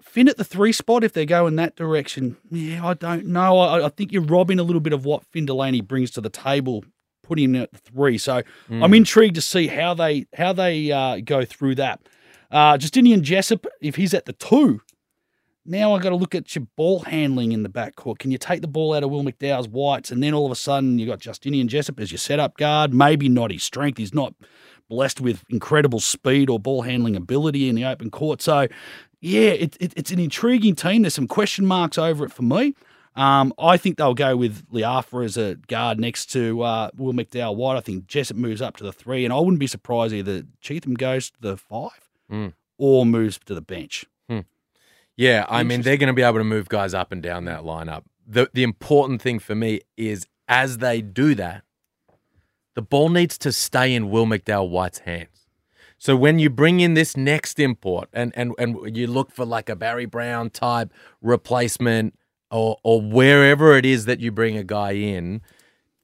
Finn 0.00 0.28
at 0.28 0.38
the 0.38 0.44
three 0.44 0.72
spot, 0.72 1.04
if 1.04 1.12
they 1.12 1.26
go 1.26 1.46
in 1.46 1.56
that 1.56 1.76
direction, 1.76 2.38
yeah, 2.50 2.84
I 2.86 2.94
don't 2.94 3.26
know. 3.26 3.58
I, 3.58 3.84
I 3.86 3.88
think 3.90 4.12
you're 4.12 4.22
robbing 4.22 4.58
a 4.58 4.62
little 4.62 4.80
bit 4.80 4.94
of 4.94 5.04
what 5.04 5.24
Finn 5.26 5.44
Delany 5.46 5.82
brings 5.82 6.10
to 6.12 6.20
the 6.22 6.30
table, 6.30 6.84
putting 7.22 7.54
him 7.54 7.62
at 7.62 7.76
three. 7.76 8.18
So 8.18 8.42
I'm 8.70 8.94
intrigued 8.94 9.34
to 9.36 9.40
see 9.42 9.66
how 9.68 9.94
they 9.94 10.26
how 10.36 10.52
they 10.52 10.90
uh, 10.92 11.20
go 11.24 11.44
through 11.44 11.76
that. 11.76 12.00
Uh, 12.50 12.76
Justinian 12.76 13.22
Jessup, 13.22 13.66
if 13.80 13.96
he's 13.96 14.12
at 14.12 14.26
the 14.26 14.34
two, 14.34 14.82
now 15.64 15.94
I've 15.94 16.02
got 16.02 16.10
to 16.10 16.16
look 16.16 16.34
at 16.34 16.54
your 16.54 16.66
ball 16.76 17.00
handling 17.00 17.52
in 17.52 17.62
the 17.62 17.68
backcourt. 17.68 18.18
Can 18.18 18.30
you 18.30 18.38
take 18.38 18.60
the 18.60 18.68
ball 18.68 18.94
out 18.94 19.02
of 19.02 19.10
Will 19.10 19.22
McDowell's 19.22 19.68
whites, 19.68 20.10
and 20.10 20.22
then 20.22 20.34
all 20.34 20.44
of 20.44 20.52
a 20.52 20.56
sudden 20.56 20.98
you 20.98 21.06
got 21.06 21.20
Justinian 21.20 21.68
Jessup 21.68 22.00
as 22.00 22.10
your 22.10 22.18
setup 22.18 22.56
guard? 22.56 22.92
Maybe 22.92 23.28
not 23.28 23.52
his 23.52 23.62
strength. 23.62 23.98
He's 23.98 24.12
not 24.12 24.34
blessed 24.88 25.20
with 25.20 25.44
incredible 25.48 26.00
speed 26.00 26.50
or 26.50 26.58
ball 26.58 26.82
handling 26.82 27.16
ability 27.16 27.68
in 27.68 27.74
the 27.74 27.84
open 27.84 28.10
court. 28.10 28.42
So, 28.42 28.66
yeah, 29.20 29.50
it, 29.50 29.76
it, 29.80 29.92
it's 29.96 30.10
an 30.10 30.18
intriguing 30.18 30.74
team. 30.74 31.02
There's 31.02 31.14
some 31.14 31.28
question 31.28 31.64
marks 31.64 31.96
over 31.96 32.24
it 32.24 32.32
for 32.32 32.42
me. 32.42 32.74
Um, 33.14 33.52
I 33.58 33.76
think 33.76 33.98
they'll 33.98 34.14
go 34.14 34.36
with 34.36 34.66
Le'afa 34.70 35.24
as 35.24 35.36
a 35.36 35.56
guard 35.68 36.00
next 36.00 36.26
to 36.32 36.62
uh, 36.62 36.90
Will 36.96 37.12
McDowell 37.12 37.54
White. 37.56 37.76
I 37.76 37.80
think 37.80 38.06
Jessup 38.06 38.36
moves 38.38 38.62
up 38.62 38.76
to 38.78 38.84
the 38.84 38.92
three, 38.92 39.24
and 39.24 39.34
I 39.34 39.38
wouldn't 39.38 39.58
be 39.58 39.66
surprised 39.66 40.14
either 40.14 40.44
Cheatham 40.60 40.94
goes 40.94 41.30
to 41.30 41.40
the 41.40 41.56
five 41.56 41.90
Mm. 42.30 42.54
or 42.78 43.04
moves 43.04 43.38
to 43.44 43.54
the 43.54 43.60
bench. 43.60 44.06
Yeah, 45.14 45.44
I 45.46 45.62
mean 45.62 45.82
they're 45.82 45.98
going 45.98 46.06
to 46.06 46.14
be 46.14 46.22
able 46.22 46.38
to 46.38 46.44
move 46.44 46.70
guys 46.70 46.94
up 46.94 47.12
and 47.12 47.22
down 47.22 47.44
that 47.44 47.60
lineup. 47.64 48.04
The 48.26 48.48
the 48.54 48.62
important 48.62 49.20
thing 49.20 49.38
for 49.40 49.54
me 49.54 49.80
is 49.98 50.26
as 50.48 50.78
they 50.78 51.02
do 51.02 51.34
that, 51.34 51.64
the 52.74 52.80
ball 52.80 53.10
needs 53.10 53.36
to 53.38 53.52
stay 53.52 53.94
in 53.94 54.08
Will 54.08 54.24
McDowell 54.24 54.70
White's 54.70 55.00
hands. 55.00 55.28
So 55.98 56.16
when 56.16 56.38
you 56.38 56.48
bring 56.48 56.80
in 56.80 56.94
this 56.94 57.14
next 57.14 57.60
import 57.60 58.08
and 58.14 58.32
and 58.34 58.54
and 58.58 58.96
you 58.96 59.06
look 59.06 59.30
for 59.32 59.44
like 59.44 59.68
a 59.68 59.76
Barry 59.76 60.06
Brown 60.06 60.48
type 60.48 60.90
replacement 61.20 62.18
or 62.52 62.76
or 62.84 63.00
wherever 63.00 63.76
it 63.76 63.84
is 63.84 64.04
that 64.04 64.20
you 64.20 64.30
bring 64.30 64.56
a 64.56 64.62
guy 64.62 64.92
in, 64.92 65.40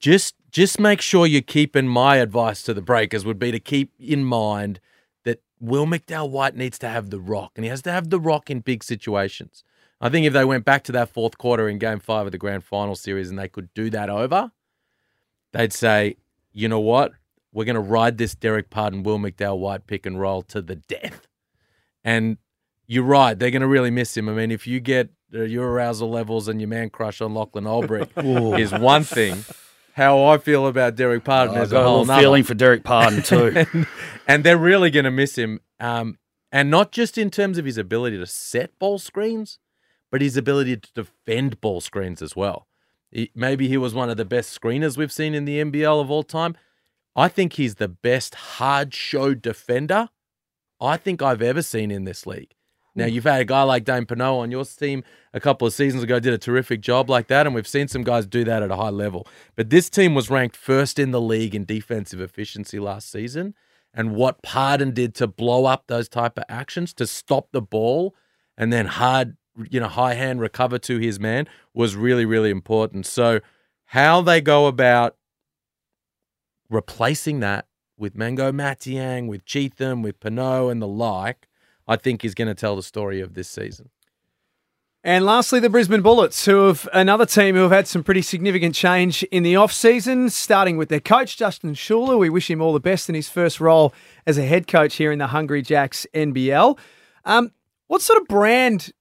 just 0.01 0.35
just 0.51 0.81
make 0.81 1.01
sure 1.01 1.27
you 1.27 1.43
keep 1.43 1.77
in 1.77 1.87
my 1.87 2.17
advice 2.17 2.63
to 2.63 2.75
the 2.75 2.83
breakers 2.83 3.25
would 3.25 3.39
be 3.39 3.53
to 3.53 3.61
keep 3.61 3.93
in 3.99 4.25
mind 4.25 4.81
that 5.25 5.43
Will 5.61 5.87
McDowell 5.87 6.31
White 6.31 6.57
needs 6.57 6.79
to 6.81 6.89
have 6.89 7.11
the 7.11 7.21
rock, 7.21 7.53
and 7.55 7.65
he 7.65 7.69
has 7.69 7.83
to 7.83 7.93
have 7.93 8.11
the 8.11 8.19
rock 8.19 8.51
in 8.51 8.61
big 8.61 8.83
situations. 8.83 9.63
I 10.01 10.09
think 10.09 10.27
if 10.27 10.33
they 10.33 10.45
went 10.45 10.65
back 10.65 10.85
to 10.85 10.93
that 10.93 11.09
fourth 11.09 11.39
quarter 11.39 11.69
in 11.69 11.79
game 11.79 11.99
five 11.99 12.27
of 12.27 12.33
the 12.33 12.39
grand 12.39 12.65
final 12.65 12.95
series 12.95 13.31
and 13.31 13.39
they 13.39 13.49
could 13.49 13.73
do 13.75 13.91
that 13.91 14.09
over, 14.09 14.53
they'd 15.53 15.73
say, 15.73 16.17
you 16.53 16.69
know 16.69 16.81
what? 16.81 17.13
We're 17.53 17.65
going 17.65 17.75
to 17.75 17.81
ride 17.81 18.19
this 18.19 18.35
Dererk 18.35 18.71
Pardon, 18.71 19.03
Will 19.03 19.19
McDowell 19.19 19.59
White 19.59 19.87
pick 19.87 20.07
and 20.07 20.21
roll 20.21 20.43
to 20.43 20.63
the 20.63 20.77
death. 20.77 21.27
And 22.05 22.39
you're 22.87 23.03
right, 23.03 23.37
they're 23.37 23.51
going 23.51 23.63
to 23.63 23.69
really 23.69 23.91
miss 23.91 24.17
him. 24.17 24.29
I 24.29 24.33
mean, 24.33 24.53
if 24.53 24.67
you 24.67 24.79
get 24.79 25.11
your 25.31 25.71
arousal 25.71 26.11
levels 26.11 26.49
and 26.49 26.61
your 26.61 26.69
man 26.69 26.91
crush 26.91 27.21
on 27.21 27.35
Lachlan 27.35 27.65
Olbrich 27.65 28.11
is 28.61 28.73
one 28.73 29.05
thing. 29.05 29.45
How 29.93 30.27
I 30.27 30.39
feel 30.39 30.67
about 30.69 30.95
Dererk 30.95 31.25
Pardon 31.25 31.57
I've 31.57 31.65
is 31.65 31.73
a 31.73 31.83
whole 31.83 32.05
nother 32.05 32.21
feeling 32.21 32.45
for 32.45 32.55
Dererk 32.55 32.85
Pardon 32.85 33.23
too. 33.23 33.67
and, 33.73 33.87
and 34.29 34.45
they're 34.45 34.57
really 34.57 34.91
going 34.91 35.05
to 35.05 35.11
miss 35.11 35.37
him. 35.37 35.61
Um, 35.81 36.19
and 36.53 36.71
not 36.71 36.93
just 36.93 37.19
in 37.19 37.31
terms 37.31 37.59
of 37.59 37.65
his 37.65 37.79
ability 37.79 38.17
to 38.17 38.27
set 38.27 38.79
ball 38.79 38.99
screens, 38.99 39.59
but 40.11 40.23
his 40.23 40.37
ability 40.37 40.77
to 40.77 40.93
defend 40.95 41.61
ball 41.61 41.81
screens 41.81 42.23
as 42.23 42.37
well. 42.37 42.69
He, 43.11 43.31
maybe 43.35 43.69
he 43.69 43.77
was 43.77 43.95
one 43.95 44.09
of 44.09 44.17
the 44.17 44.25
best 44.25 44.59
screeners 44.59 44.97
we've 44.97 45.13
seen 45.13 45.35
in 45.35 45.45
the 45.45 45.63
NBL 45.63 46.01
of 46.01 46.11
all 46.11 46.23
time. 46.23 46.57
I 47.17 47.29
think 47.29 47.55
he's 47.55 47.75
the 47.75 47.89
best 47.89 48.35
hard 48.35 48.95
show 48.95 49.35
defender 49.35 50.09
I 50.81 50.97
think 50.97 51.23
I've 51.23 51.43
ever 51.43 51.63
seen 51.63 51.91
in 51.91 52.05
this 52.05 52.27
league. 52.27 52.55
Now, 52.99 53.07
you've 53.07 53.25
had 53.25 53.41
a 53.41 53.45
guy 53.45 53.63
like 53.63 53.85
Dane 53.85 54.07
Pineau 54.07 54.39
on 54.39 54.51
your 54.51 54.65
team 54.65 55.05
a 55.33 55.41
couple 55.41 55.67
of 55.67 55.73
seasons 55.73 56.03
ago, 56.03 56.19
did 56.19 56.33
a 56.33 56.39
terrific 56.39 56.81
job 56.81 57.09
like 57.09 57.29
that, 57.29 57.47
and 57.47 57.55
we've 57.55 57.67
seen 57.67 57.89
some 57.89 58.03
guys 58.03 58.27
do 58.27 58.45
that 58.45 58.63
at 58.63 58.71
a 58.71 58.77
high 58.77 58.91
level. 58.91 59.27
But 59.57 59.71
this 59.71 59.89
team 59.89 60.15
was 60.15 60.31
ranked 60.31 60.57
first 60.57 60.99
in 60.99 61.11
the 61.11 61.21
league 61.21 61.55
in 61.55 61.65
defensive 61.65 62.21
efficiency 62.21 62.79
last 62.79 63.11
season. 63.11 63.55
And 63.95 64.15
what 64.15 64.43
Pardon 64.43 64.93
did 64.93 65.15
to 65.17 65.27
blow 65.27 65.65
up 65.65 65.85
those 65.87 66.09
type 66.09 66.39
of 66.39 66.45
actions, 66.49 66.93
to 66.95 67.07
stop 67.07 67.49
the 67.53 67.63
ball 67.63 68.15
and 68.57 68.73
then 68.73 68.87
hard, 68.87 69.37
you 69.71 69.81
know, 69.81 69.89
high 69.89 70.15
hand 70.15 70.41
recover 70.41 70.79
to 70.81 70.99
his 70.99 71.19
man 71.19 71.47
was 71.73 71.97
really, 71.97 72.25
really 72.25 72.51
important. 72.51 73.07
So, 73.07 73.41
how 73.87 74.21
they 74.21 74.41
go 74.41 74.67
about 74.67 75.17
replacing 76.69 77.41
that 77.41 77.67
with 77.97 78.17
Mango 78.17 78.53
Mathiang, 78.53 79.27
with 79.27 79.45
Cheatham, 79.45 80.03
with 80.03 80.21
Pinot, 80.21 80.71
and 80.71 80.83
the 80.83 80.87
like, 80.87 81.48
I 81.89 81.97
think 81.97 82.25
is 82.25 82.35
going 82.35 82.49
to 82.49 82.55
tell 82.55 82.77
the 82.77 82.83
story 82.83 83.21
of 83.21 83.35
this 83.35 83.49
season. 83.49 83.89
And 85.05 85.25
lastly, 85.25 85.59
the 85.61 85.71
Brisbane 85.71 86.03
Bullets, 86.03 86.45
who 86.45 86.67
have 86.67 86.89
another 86.93 87.25
team 87.25 87.55
who 87.55 87.63
have 87.63 87.71
had 87.71 87.87
some 87.87 88.03
pretty 88.03 88.21
significant 88.21 88.75
change 88.75 89.23
in 89.25 89.43
the 89.43 89.57
off-season, 89.57 90.29
starting 90.29 90.77
with 90.77 90.89
their 90.89 91.01
coach, 91.01 91.37
Justin 91.37 91.75
Schueller. 91.75 92.19
We 92.19 92.29
wish 92.29 92.51
him 92.51 92.61
all 92.61 92.73
the 92.73 92.81
best 92.81 93.09
in 93.09 93.15
his 93.15 93.29
first 93.29 93.61
role 93.61 93.95
as 94.27 94.37
a 94.39 94.45
head 94.45 94.67
coach 94.67 94.97
here 94.97 95.13
in 95.13 95.19
the 95.19 95.29
Hungry 95.29 95.63
Jacks 95.63 96.07
NBL. 96.13 96.79
Um, 97.25 97.53
what 97.87 98.03
sort 98.03 98.21
of 98.21 98.29
brand 98.29 98.93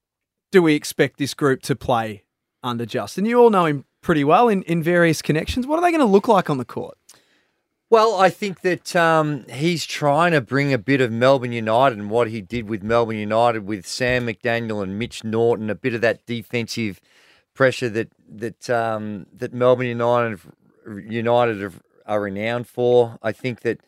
do 0.52 0.62
we 0.62 0.76
expect 0.76 1.18
this 1.18 1.34
group 1.34 1.62
to 1.64 1.76
play 1.76 2.24
under 2.64 2.86
Justin? 2.86 3.26
You 3.26 3.40
all 3.40 3.50
know 3.50 3.66
him 3.66 3.84
pretty 4.02 4.24
well 4.24 4.48
in, 4.48 4.62
in 4.64 4.84
various 4.84 5.22
connections. 5.22 5.68
What 5.68 5.80
are 5.80 5.82
they 5.82 5.92
going 5.92 6.00
to 6.00 6.06
look 6.06 6.28
like 6.28 6.50
on 6.50 6.58
the 6.58 6.66
court? 6.66 6.98
Well, 7.90 8.16
I 8.16 8.30
think 8.30 8.62
that 8.62 8.98
um, 8.98 9.46
he's 9.50 9.86
trying 9.86 10.34
to 10.34 10.42
bring 10.42 10.74
a 10.74 10.78
bit 10.78 11.00
of 11.00 11.10
Melbourne 11.10 11.54
United 11.54 11.98
and 11.98 12.10
what 12.10 12.30
he 12.30 12.42
did 12.42 12.68
with 12.68 12.84
Melbourne 12.84 13.16
United 13.18 13.66
with 13.66 13.88
Sam 13.88 14.28
McDaniel 14.28 14.84
and 14.84 15.00
Mitch 15.00 15.24
Norton, 15.24 15.70
a 15.70 15.76
bit 15.76 15.94
of 15.94 16.02
that 16.02 16.26
defensive 16.26 17.00
pressure 17.54 17.88
that 17.90 18.12
that 18.30 18.70
um, 18.70 19.26
that 19.34 19.54
Melbourne 19.54 19.88
United 19.88 20.40
United 20.86 21.74
are- 22.06 22.20
renowned 22.22 22.68
for. 22.68 23.18
I 23.24 23.32
think 23.32 23.62
that 23.62 23.80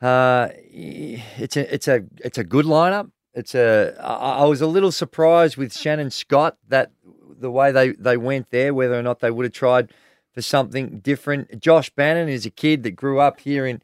uh, 0.00 0.48
it's 0.54 1.58
a 1.58 1.74
it's 1.74 1.88
a 1.88 2.04
it's 2.24 2.38
a 2.38 2.44
good 2.44 2.64
lineup. 2.64 3.10
It's 3.34 3.54
a 3.54 3.94
I, 4.00 4.44
I 4.44 4.44
was 4.46 4.62
a 4.62 4.66
little 4.66 4.92
surprised 4.92 5.58
with 5.58 5.76
Shannon 5.76 6.10
Scott 6.10 6.56
that 6.68 6.90
the 7.38 7.50
way 7.50 7.70
they, 7.70 7.90
they 7.90 8.16
went 8.16 8.50
there, 8.50 8.72
whether 8.72 8.98
or 8.98 9.02
not 9.02 9.20
they 9.20 9.30
would 9.30 9.44
have 9.44 9.52
tried 9.52 9.92
for 10.36 10.42
something 10.42 10.98
different. 10.98 11.62
Josh 11.62 11.88
Bannon 11.88 12.28
is 12.28 12.44
a 12.44 12.50
kid 12.50 12.82
that 12.82 12.90
grew 12.90 13.18
up 13.18 13.40
here 13.40 13.66
in 13.66 13.80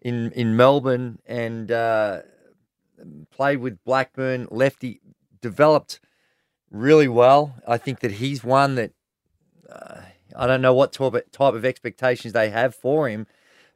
in 0.00 0.30
in 0.32 0.54
Melbourne 0.54 1.18
and 1.26 1.72
uh, 1.72 2.20
played 3.32 3.58
with 3.58 3.82
Blackburn. 3.82 4.46
Lefty 4.52 5.00
developed 5.40 5.98
really 6.70 7.08
well. 7.08 7.56
I 7.66 7.76
think 7.76 7.98
that 8.00 8.12
he's 8.12 8.44
one 8.44 8.76
that 8.76 8.92
uh, 9.68 10.02
I 10.36 10.46
don't 10.46 10.62
know 10.62 10.74
what 10.74 10.92
type 10.92 11.12
of, 11.12 11.32
type 11.32 11.54
of 11.54 11.64
expectations 11.64 12.32
they 12.32 12.50
have 12.50 12.72
for 12.72 13.08
him, 13.08 13.26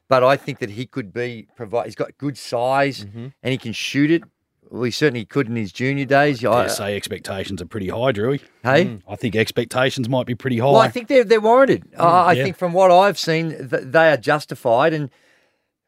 but 0.09 0.23
I 0.23 0.37
think 0.37 0.61
that 0.61 0.71
he 0.71 0.87
could 0.87 1.13
be 1.13 1.49
provide. 1.57 1.87
He's 1.87 1.97
got 1.97 2.17
good 2.17 2.39
size 2.39 3.01
and 3.43 3.51
he 3.53 3.59
can 3.59 3.73
shoot 3.73 4.13
it. 4.13 4.23
Well, 4.71 4.85
he 4.85 4.93
certainly 4.93 5.25
could 5.25 5.49
in 5.49 5.57
his 5.57 5.73
junior 5.73 6.05
days. 6.05 6.45
I 6.45 6.65
I, 6.65 6.67
say 6.69 6.97
expectations 6.97 7.61
are 7.61 7.67
pretty 7.67 7.89
high, 7.89 8.13
Drewy. 8.13 8.41
hey, 8.63 8.99
I 9.09 9.17
think 9.17 9.35
expectations 9.35 10.09
might 10.09 10.27
be 10.27 10.37
pretty 10.37 10.59
high. 10.59 10.67
well, 10.67 10.77
I 10.77 10.89
think 10.89 11.09
they're 11.09 11.25
they're 11.25 11.41
warranted. 11.41 11.89
I 11.99 12.05
I 12.05 12.33
yeah. 12.33 12.45
think 12.45 12.57
from 12.57 12.73
what 12.73 12.93
I've 12.93 13.19
seen, 13.19 13.69
th- 13.69 13.85
they 13.87 14.13
are 14.13 14.17
justified. 14.17 14.93
And 14.93 15.11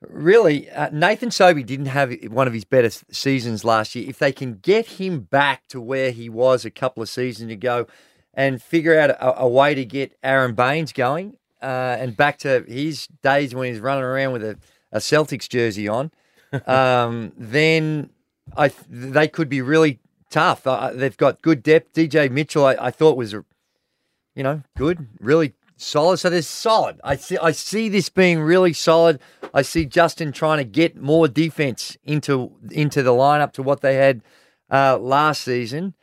really, 0.00 0.68
uh, 0.70 0.90
Nathan 0.90 1.30
Sobey 1.30 1.62
didn't 1.62 1.86
have 1.86 2.12
one 2.28 2.48
of 2.48 2.52
his 2.52 2.64
better 2.64 2.90
seasons 3.10 3.64
last 3.64 3.94
year. 3.94 4.08
If 4.08 4.18
they 4.18 4.32
can 4.32 4.54
get 4.54 4.86
him 4.86 5.20
back 5.20 5.68
to 5.68 5.80
where 5.80 6.10
he 6.10 6.28
was 6.28 6.64
a 6.64 6.70
couple 6.70 7.04
of 7.04 7.08
seasons 7.08 7.52
ago, 7.52 7.86
and 8.34 8.60
figure 8.60 8.98
out 8.98 9.10
a, 9.10 9.42
a 9.42 9.48
way 9.48 9.74
to 9.74 9.84
get 9.84 10.16
Aron 10.24 10.54
Baynes 10.54 10.92
going, 10.92 11.36
uh, 11.62 11.96
and 12.00 12.16
back 12.16 12.38
to 12.38 12.64
his 12.66 13.06
days 13.22 13.54
when 13.54 13.68
he's 13.68 13.80
running 13.80 14.04
around 14.04 14.32
with 14.32 14.42
a, 14.42 14.58
a 14.90 14.98
Celtics 14.98 15.48
jersey 15.48 15.86
on, 15.86 16.10
um, 16.66 17.32
then 17.36 18.10
I 18.56 18.70
they 18.88 19.28
could 19.28 19.48
be 19.48 19.62
really 19.62 20.00
tough. 20.30 20.66
Uh, 20.66 20.90
they've 20.92 21.16
got 21.16 21.42
good 21.42 21.62
depth. 21.62 21.92
DJ 21.94 22.30
Mitchell, 22.30 22.64
I, 22.64 22.76
I 22.80 22.90
thought 22.90 23.16
was, 23.16 23.32
you 23.32 24.42
know, 24.42 24.62
good, 24.76 25.06
really 25.20 25.52
solid. 25.76 26.18
So 26.18 26.30
they're 26.30 26.42
solid. 26.42 27.00
I 27.04 27.16
see. 27.16 27.38
I 27.38 27.52
see 27.52 27.88
this 27.88 28.08
being 28.08 28.40
really 28.40 28.72
solid. 28.72 29.20
I 29.54 29.62
see 29.62 29.84
Justin 29.84 30.32
trying 30.32 30.58
to 30.58 30.64
get 30.64 30.96
more 30.96 31.28
defense 31.28 31.96
into 32.04 32.52
into 32.70 33.02
the 33.02 33.12
lineup 33.12 33.52
to 33.54 33.62
what 33.62 33.80
they 33.80 33.94
had 33.94 34.22
uh, 34.70 34.98
last 34.98 35.42
season, 35.42 35.94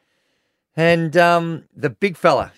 and 0.75 1.17
um, 1.17 1.65
the 1.75 1.89
big 1.89 2.15
fella, 2.15 2.53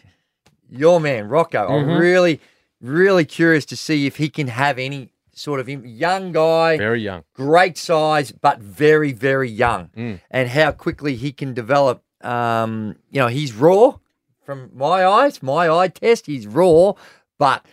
your 0.69 0.99
man 0.99 1.27
Rocco. 1.27 1.67
I'm 1.67 1.97
really, 1.97 2.39
really 2.81 3.25
curious 3.25 3.65
to 3.65 3.77
see 3.77 4.05
if 4.05 4.17
he 4.17 4.29
can 4.29 4.47
have 4.47 4.77
any 4.77 5.13
sort 5.41 5.59
of 5.59 5.67
young 5.67 6.31
guy 6.31 6.77
Very 6.77 7.01
young. 7.01 7.23
great 7.33 7.77
size, 7.77 8.31
but 8.31 8.59
very, 8.59 9.11
very 9.11 9.49
young, 9.49 9.89
and 10.29 10.49
how 10.49 10.71
quickly 10.71 11.15
he 11.15 11.31
can 11.31 11.53
develop. 11.53 12.03
Um, 12.21 12.95
you 13.09 13.19
know, 13.19 13.27
he's 13.27 13.53
raw 13.53 13.97
from 14.45 14.69
my 14.75 15.03
eyes, 15.03 15.41
my 15.41 15.67
eye 15.69 15.87
test. 15.87 16.27
He's 16.27 16.45
raw, 16.45 16.93
but 17.39 17.65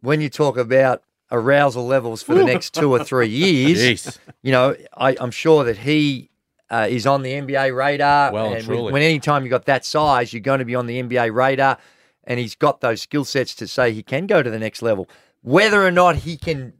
when 0.00 0.20
you 0.20 0.28
talk 0.30 0.56
about 0.56 1.02
arousal 1.32 1.84
levels 1.84 2.22
for 2.22 2.34
the 2.34 2.44
next 2.52 2.74
two 2.74 2.92
or 2.92 3.02
three 3.02 3.28
years, 3.28 3.78
Jeez. 3.78 4.18
you 4.42 4.52
know, 4.52 4.76
I, 4.96 5.16
I'm 5.18 5.32
sure 5.32 5.64
that 5.64 5.78
he 5.78 6.30
uh, 6.70 6.86
is 6.88 7.06
on 7.06 7.22
the 7.22 7.32
NBA 7.32 7.74
radar. 7.76 8.32
Well 8.32 8.46
and 8.46 8.54
and 8.56 8.64
truly. 8.64 8.82
when, 8.84 8.92
when 8.94 9.02
any 9.02 9.18
time 9.18 9.42
you 9.42 9.50
got 9.50 9.64
that 9.64 9.84
size, 9.84 10.32
you're 10.32 10.40
going 10.40 10.60
to 10.60 10.64
be 10.64 10.76
on 10.76 10.86
the 10.86 11.02
NBA 11.02 11.34
radar, 11.34 11.78
and 12.22 12.38
he's 12.38 12.54
got 12.54 12.80
those 12.80 13.02
skill 13.02 13.24
sets 13.24 13.54
to 13.56 13.66
say 13.66 13.92
he 13.92 14.04
can 14.04 14.28
go 14.28 14.42
to 14.42 14.50
the 14.50 14.58
next 14.60 14.82
level. 14.82 15.08
Whether 15.42 15.84
or 15.84 15.90
not 15.92 16.16
he 16.16 16.36
can 16.36 16.72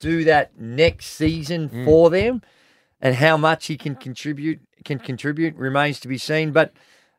do 0.00 0.24
that 0.24 0.58
next 0.58 1.06
season 1.06 1.68
Mm. 1.68 1.84
for 1.84 2.10
them, 2.10 2.42
and 3.00 3.16
how 3.16 3.36
much 3.36 3.66
he 3.66 3.76
can 3.76 3.94
contribute 3.94 4.60
can 4.84 4.98
contribute 4.98 5.56
remains 5.56 5.98
to 6.00 6.08
be 6.08 6.18
seen. 6.18 6.52
But 6.52 6.72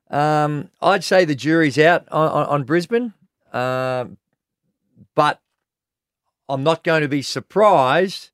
um, 0.09 0.69
I'd 0.81 1.03
say 1.03 1.25
the 1.25 1.35
jury's 1.35 1.77
out 1.77 2.07
on, 2.11 2.29
on, 2.29 2.45
on 2.47 2.63
Brisbane. 2.63 3.13
Um, 3.53 4.17
but 5.15 5.39
I'm 6.47 6.63
not 6.63 6.83
going 6.83 7.01
to 7.01 7.07
be 7.07 7.21
surprised 7.21 8.31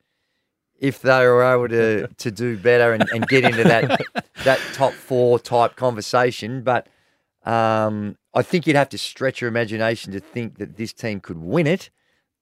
if 0.79 1.01
they 1.01 1.25
were 1.25 1.43
able 1.43 1.67
to 1.69 2.07
to 2.07 2.31
do 2.31 2.57
better 2.57 2.93
and, 2.93 3.09
and 3.13 3.27
get 3.27 3.43
into 3.43 3.63
that 3.63 4.01
that 4.43 4.59
top 4.73 4.93
four 4.93 5.39
type 5.39 5.75
conversation. 5.75 6.61
But 6.61 6.87
um, 7.45 8.17
I 8.33 8.41
think 8.41 8.67
you'd 8.67 8.75
have 8.75 8.89
to 8.89 8.97
stretch 8.97 9.41
your 9.41 9.47
imagination 9.47 10.11
to 10.13 10.19
think 10.19 10.57
that 10.57 10.77
this 10.77 10.93
team 10.93 11.19
could 11.19 11.37
win 11.37 11.67
it. 11.67 11.89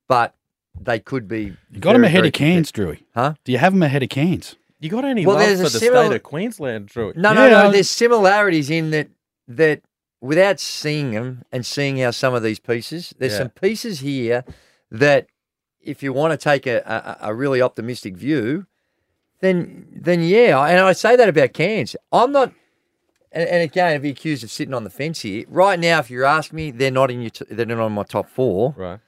But 0.07 0.35
they 0.79 0.99
could 0.99 1.27
be. 1.27 1.55
you 1.71 1.79
got 1.79 1.95
him 1.95 2.01
very, 2.01 2.07
ahead 2.13 2.25
of 2.25 2.33
Cairns, 2.33 2.71
Drewy. 2.71 3.03
Huh? 3.13 3.33
Do 3.43 3.51
you 3.51 3.57
have 3.57 3.73
him 3.73 3.83
ahead 3.83 4.03
of 4.03 4.09
Cairns? 4.09 4.55
You 4.79 4.89
got 4.89 5.05
any 5.05 5.25
Well, 5.25 5.37
love 5.37 5.45
there's 5.45 5.59
for 5.61 5.67
a 5.67 5.69
the 5.69 5.79
similar- 5.79 6.05
state 6.07 6.15
of 6.17 6.23
Queensland, 6.23 6.87
Drew? 6.87 7.13
No, 7.15 7.33
no, 7.33 7.45
Yeah, 7.45 7.51
no. 7.51 7.67
I- 7.69 7.71
There's 7.71 7.89
similarities 7.89 8.69
in 8.69 8.91
that 8.91 9.07
that 9.47 9.81
without 10.21 10.59
seeing 10.59 11.11
them 11.11 11.43
and 11.51 11.65
seeing 11.65 11.97
how 11.97 12.11
some 12.11 12.33
of 12.33 12.43
these 12.43 12.59
pieces, 12.59 13.13
there's 13.17 13.33
Yeah. 13.33 13.39
some 13.39 13.49
pieces 13.49 13.99
here 13.99 14.43
that 14.91 15.27
if 15.81 16.01
you 16.01 16.13
want 16.13 16.31
to 16.31 16.37
take 16.37 16.65
a, 16.65 17.17
a, 17.21 17.29
a 17.29 17.33
really 17.35 17.61
optimistic 17.61 18.15
view, 18.17 18.65
then 19.41 19.87
then 19.93 20.21
yeah, 20.21 20.59
and 20.65 20.79
I 20.79 20.93
say 20.93 21.15
that 21.15 21.29
about 21.29 21.53
Cairns. 21.53 21.95
I'm 22.11 22.31
not, 22.31 22.53
and, 23.31 23.47
and 23.47 23.63
again, 23.63 23.93
I'd 23.93 24.01
be 24.01 24.09
accused 24.09 24.43
of 24.43 24.51
sitting 24.51 24.73
on 24.73 24.83
the 24.85 24.89
fence 24.89 25.21
here. 25.21 25.45
Right 25.49 25.79
now, 25.79 25.99
if 25.99 26.09
you 26.09 26.23
ask 26.25 26.53
me, 26.53 26.71
they're 26.71 26.91
not 26.91 27.11
in 27.11 27.21
your, 27.21 27.29
t- 27.29 27.45
they're 27.49 27.65
not 27.65 27.79
on 27.79 27.91
my 27.91 28.03
top 28.03 28.29
four. 28.29 28.73
Right. 28.77 28.99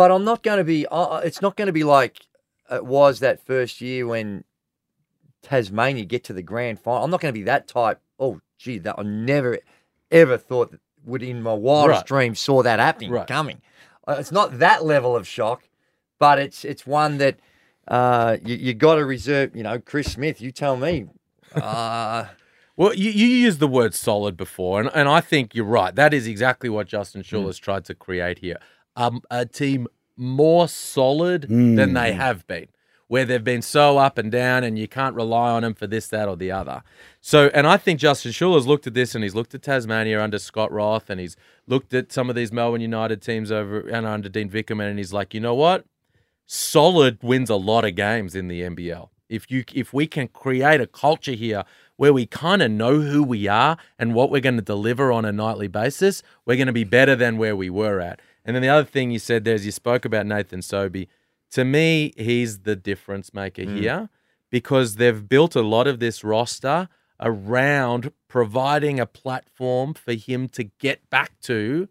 But 0.00 0.10
I'm 0.10 0.24
not 0.24 0.42
going 0.42 0.56
to 0.56 0.64
be. 0.64 0.86
Uh, 0.86 1.18
it's 1.18 1.42
not 1.42 1.56
going 1.56 1.66
to 1.66 1.74
be 1.74 1.84
like 1.84 2.22
it 2.70 2.86
was 2.86 3.20
that 3.20 3.44
first 3.44 3.82
year 3.82 4.06
when 4.06 4.44
Tasmania 5.42 6.06
get 6.06 6.24
to 6.24 6.32
the 6.32 6.40
grand 6.40 6.80
final. 6.80 7.04
I'm 7.04 7.10
not 7.10 7.20
going 7.20 7.34
to 7.34 7.38
be 7.38 7.44
that 7.44 7.68
type. 7.68 8.00
Oh, 8.18 8.40
gee, 8.56 8.78
that 8.78 8.94
I 8.96 9.02
never 9.02 9.58
ever 10.10 10.38
thought 10.38 10.70
that 10.70 10.80
would 11.04 11.22
in 11.22 11.42
my 11.42 11.52
wildest 11.52 11.98
Right. 11.98 12.06
dreams 12.06 12.40
saw 12.40 12.62
that 12.62 12.78
happening 12.80 13.10
Right. 13.10 13.26
coming. 13.26 13.60
Uh, 14.08 14.16
it's 14.18 14.32
not 14.32 14.58
that 14.58 14.86
level 14.86 15.14
of 15.14 15.28
shock, 15.28 15.64
but 16.18 16.38
it's 16.38 16.64
it's 16.64 16.86
one 16.86 17.18
that 17.18 17.36
uh, 17.86 18.38
you 18.42 18.54
you 18.56 18.72
got 18.72 18.94
to 18.94 19.04
reserve. 19.04 19.54
You 19.54 19.64
know, 19.64 19.78
Chris 19.80 20.10
Smith. 20.12 20.40
You 20.40 20.50
tell 20.50 20.78
me. 20.78 21.08
Uh, 21.54 22.24
Well, 22.76 22.94
you, 22.94 23.10
you 23.10 23.26
used 23.26 23.60
the 23.60 23.68
word 23.68 23.92
solid 23.94 24.38
before, 24.38 24.80
and, 24.80 24.90
and 24.94 25.06
I 25.06 25.20
think 25.20 25.54
you're 25.54 25.66
right. 25.66 25.94
That 25.94 26.14
is 26.14 26.26
exactly 26.26 26.70
what 26.70 26.86
Justin. 26.86 27.22
Schueller's 27.22 27.58
tried 27.58 27.84
to 27.84 27.94
create 27.94 28.38
here. 28.38 28.56
Um, 29.00 29.22
a 29.30 29.46
team 29.46 29.86
more 30.16 30.68
solid 30.68 31.48
than 31.76 31.94
they 31.94 32.12
have 32.12 32.46
been, 32.46 32.66
where 33.08 33.24
they've 33.24 33.42
been 33.42 33.62
so 33.62 33.98
up 33.98 34.18
and 34.18 34.30
down, 34.30 34.64
and 34.64 34.78
you 34.78 34.86
can't 34.86 35.14
rely 35.14 35.50
on 35.50 35.62
them 35.62 35.74
for 35.74 35.86
this, 35.86 36.08
that, 36.08 36.28
or 36.28 36.36
the 36.36 36.50
other. 36.50 36.82
So, 37.20 37.50
and 37.54 37.66
I 37.66 37.76
think 37.78 37.98
Justin 38.00 38.32
Schueller's 38.32 38.66
looked 38.66 38.86
at 38.86 38.94
this, 38.94 39.14
and 39.14 39.24
he's 39.24 39.34
looked 39.34 39.54
at 39.54 39.62
Tasmania 39.62 40.22
under 40.22 40.38
Scott 40.38 40.70
Roth, 40.70 41.08
and 41.08 41.18
he's 41.20 41.36
looked 41.66 41.94
at 41.94 42.12
some 42.12 42.28
of 42.28 42.36
these 42.36 42.52
Melbourne 42.52 42.82
United 42.82 43.22
teams 43.22 43.50
over 43.50 43.80
and 43.80 44.06
under 44.06 44.28
Dean 44.28 44.50
Vickerman, 44.50 44.90
and 44.90 44.98
he's 44.98 45.12
like, 45.12 45.32
you 45.32 45.40
know 45.40 45.54
what? 45.54 45.86
solid 46.52 47.16
wins 47.22 47.48
a 47.48 47.54
lot 47.54 47.84
of 47.84 47.94
games 47.94 48.34
in 48.34 48.48
the 48.48 48.62
NBL. 48.62 49.08
If 49.28 49.48
you 49.52 49.62
if 49.72 49.92
we 49.92 50.08
can 50.08 50.26
create 50.26 50.80
a 50.80 50.86
culture 50.88 51.32
here 51.32 51.62
where 51.96 52.12
we 52.12 52.26
kind 52.26 52.60
of 52.60 52.72
know 52.72 53.00
who 53.00 53.22
we 53.22 53.46
are 53.46 53.76
and 54.00 54.14
what 54.14 54.30
we're 54.30 54.40
going 54.40 54.56
to 54.56 54.62
deliver 54.62 55.12
on 55.12 55.24
a 55.24 55.30
nightly 55.30 55.68
basis, 55.68 56.24
we're 56.44 56.56
going 56.56 56.66
to 56.66 56.72
be 56.72 56.82
better 56.82 57.14
than 57.14 57.38
where 57.38 57.54
we 57.54 57.70
were 57.70 58.00
at. 58.00 58.20
And 58.44 58.54
then 58.54 58.62
the 58.62 58.68
other 58.68 58.88
thing 58.88 59.10
you 59.10 59.18
said 59.18 59.44
there 59.44 59.54
is 59.54 59.66
you 59.66 59.72
spoke 59.72 60.04
about 60.04 60.26
Nathan 60.26 60.62
Sobey. 60.62 61.08
To 61.52 61.64
me, 61.64 62.12
he's 62.16 62.60
the 62.60 62.76
difference 62.76 63.34
maker 63.34 63.62
mm. 63.62 63.78
here 63.78 64.08
because 64.50 64.96
they've 64.96 65.28
built 65.28 65.54
a 65.56 65.62
lot 65.62 65.86
of 65.86 66.00
this 66.00 66.24
roster 66.24 66.88
around 67.20 68.12
providing 68.28 68.98
a 68.98 69.06
platform 69.06 69.94
for 69.94 70.14
him 70.14 70.48
to 70.48 70.64
get 70.64 71.08
back 71.10 71.38
to 71.42 71.88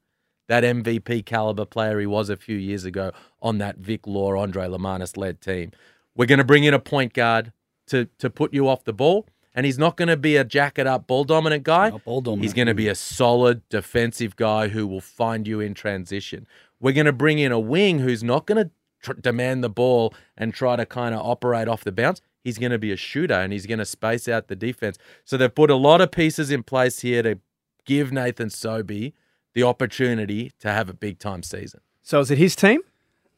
that 0.48 0.64
MVP 0.64 1.26
caliber 1.26 1.66
player 1.66 2.00
he 2.00 2.08
was 2.08 2.30
a 2.30 2.36
few 2.36 2.58
years 2.58 2.84
ago 2.84 3.12
on 3.42 3.60
that 3.60 3.78
Vic 3.78 4.08
Law, 4.08 4.36
Andre 4.36 4.68
Lamanis 4.68 5.16
led 5.16 5.40
team. 5.42 5.72
We're 6.16 6.26
going 6.26 6.40
to 6.40 6.44
bring 6.44 6.64
in 6.64 6.74
a 6.74 6.80
point 6.80 7.14
guard 7.14 7.54
to 7.88 8.06
to 8.18 8.30
put 8.30 8.54
you 8.54 8.68
off 8.68 8.84
the 8.84 8.94
ball, 8.94 9.28
and 9.54 9.66
he's 9.66 9.78
not 9.78 9.98
going 9.98 10.08
to 10.08 10.18
be 10.18 10.36
a 10.36 10.44
jacket 10.44 10.88
up 10.88 11.08
ball 11.08 11.24
dominant 11.24 11.64
guy. 11.64 11.90
Not 11.90 12.04
ball 12.04 12.22
dominant. 12.22 12.44
He's 12.44 12.54
going 12.54 12.68
to 12.68 12.74
be 12.74 12.88
a 12.88 12.96
solid 12.96 13.68
defensive 13.70 14.36
guy 14.36 14.70
who 14.70 14.88
will 14.88 15.02
find 15.02 15.48
you 15.48 15.60
in 15.60 15.74
transition. 15.74 16.48
We're 16.80 16.94
going 16.94 17.06
to 17.06 17.14
bring 17.14 17.40
in 17.40 17.52
a 17.52 17.60
wing 17.60 18.00
who's 18.00 18.24
not 18.24 18.46
going 18.46 18.66
to 18.66 18.72
tr- 19.02 19.14
demand 19.20 19.64
the 19.64 19.70
ball 19.70 20.14
and 20.38 20.54
try 20.54 20.76
to 20.76 20.86
kind 20.86 21.14
of 21.16 21.26
operate 21.26 21.68
off 21.68 21.84
the 21.84 21.92
bounce. 21.92 22.22
He's 22.44 22.58
going 22.58 22.72
to 22.72 22.80
be 22.80 22.92
a 22.92 22.96
shooter 22.96 23.34
and 23.34 23.52
he's 23.52 23.66
going 23.66 23.80
to 23.80 23.86
space 23.86 24.28
out 24.28 24.48
the 24.48 24.56
defense. 24.56 24.98
So 25.26 25.36
they've 25.36 25.54
put 25.54 25.70
a 25.70 25.76
lot 25.76 26.00
of 26.00 26.12
pieces 26.12 26.52
in 26.52 26.64
place 26.64 27.02
here 27.02 27.22
to 27.24 27.40
give 27.86 28.12
Nathan 28.12 28.50
Sobey 28.50 29.14
the 29.54 29.64
opportunity 29.64 30.52
to 30.60 30.72
have 30.72 30.90
a 30.90 30.94
big 30.94 31.20
time 31.20 31.44
season. 31.44 31.82
So 32.02 32.20
is 32.22 32.32
it 32.32 32.38
his 32.38 32.56
team? 32.56 32.82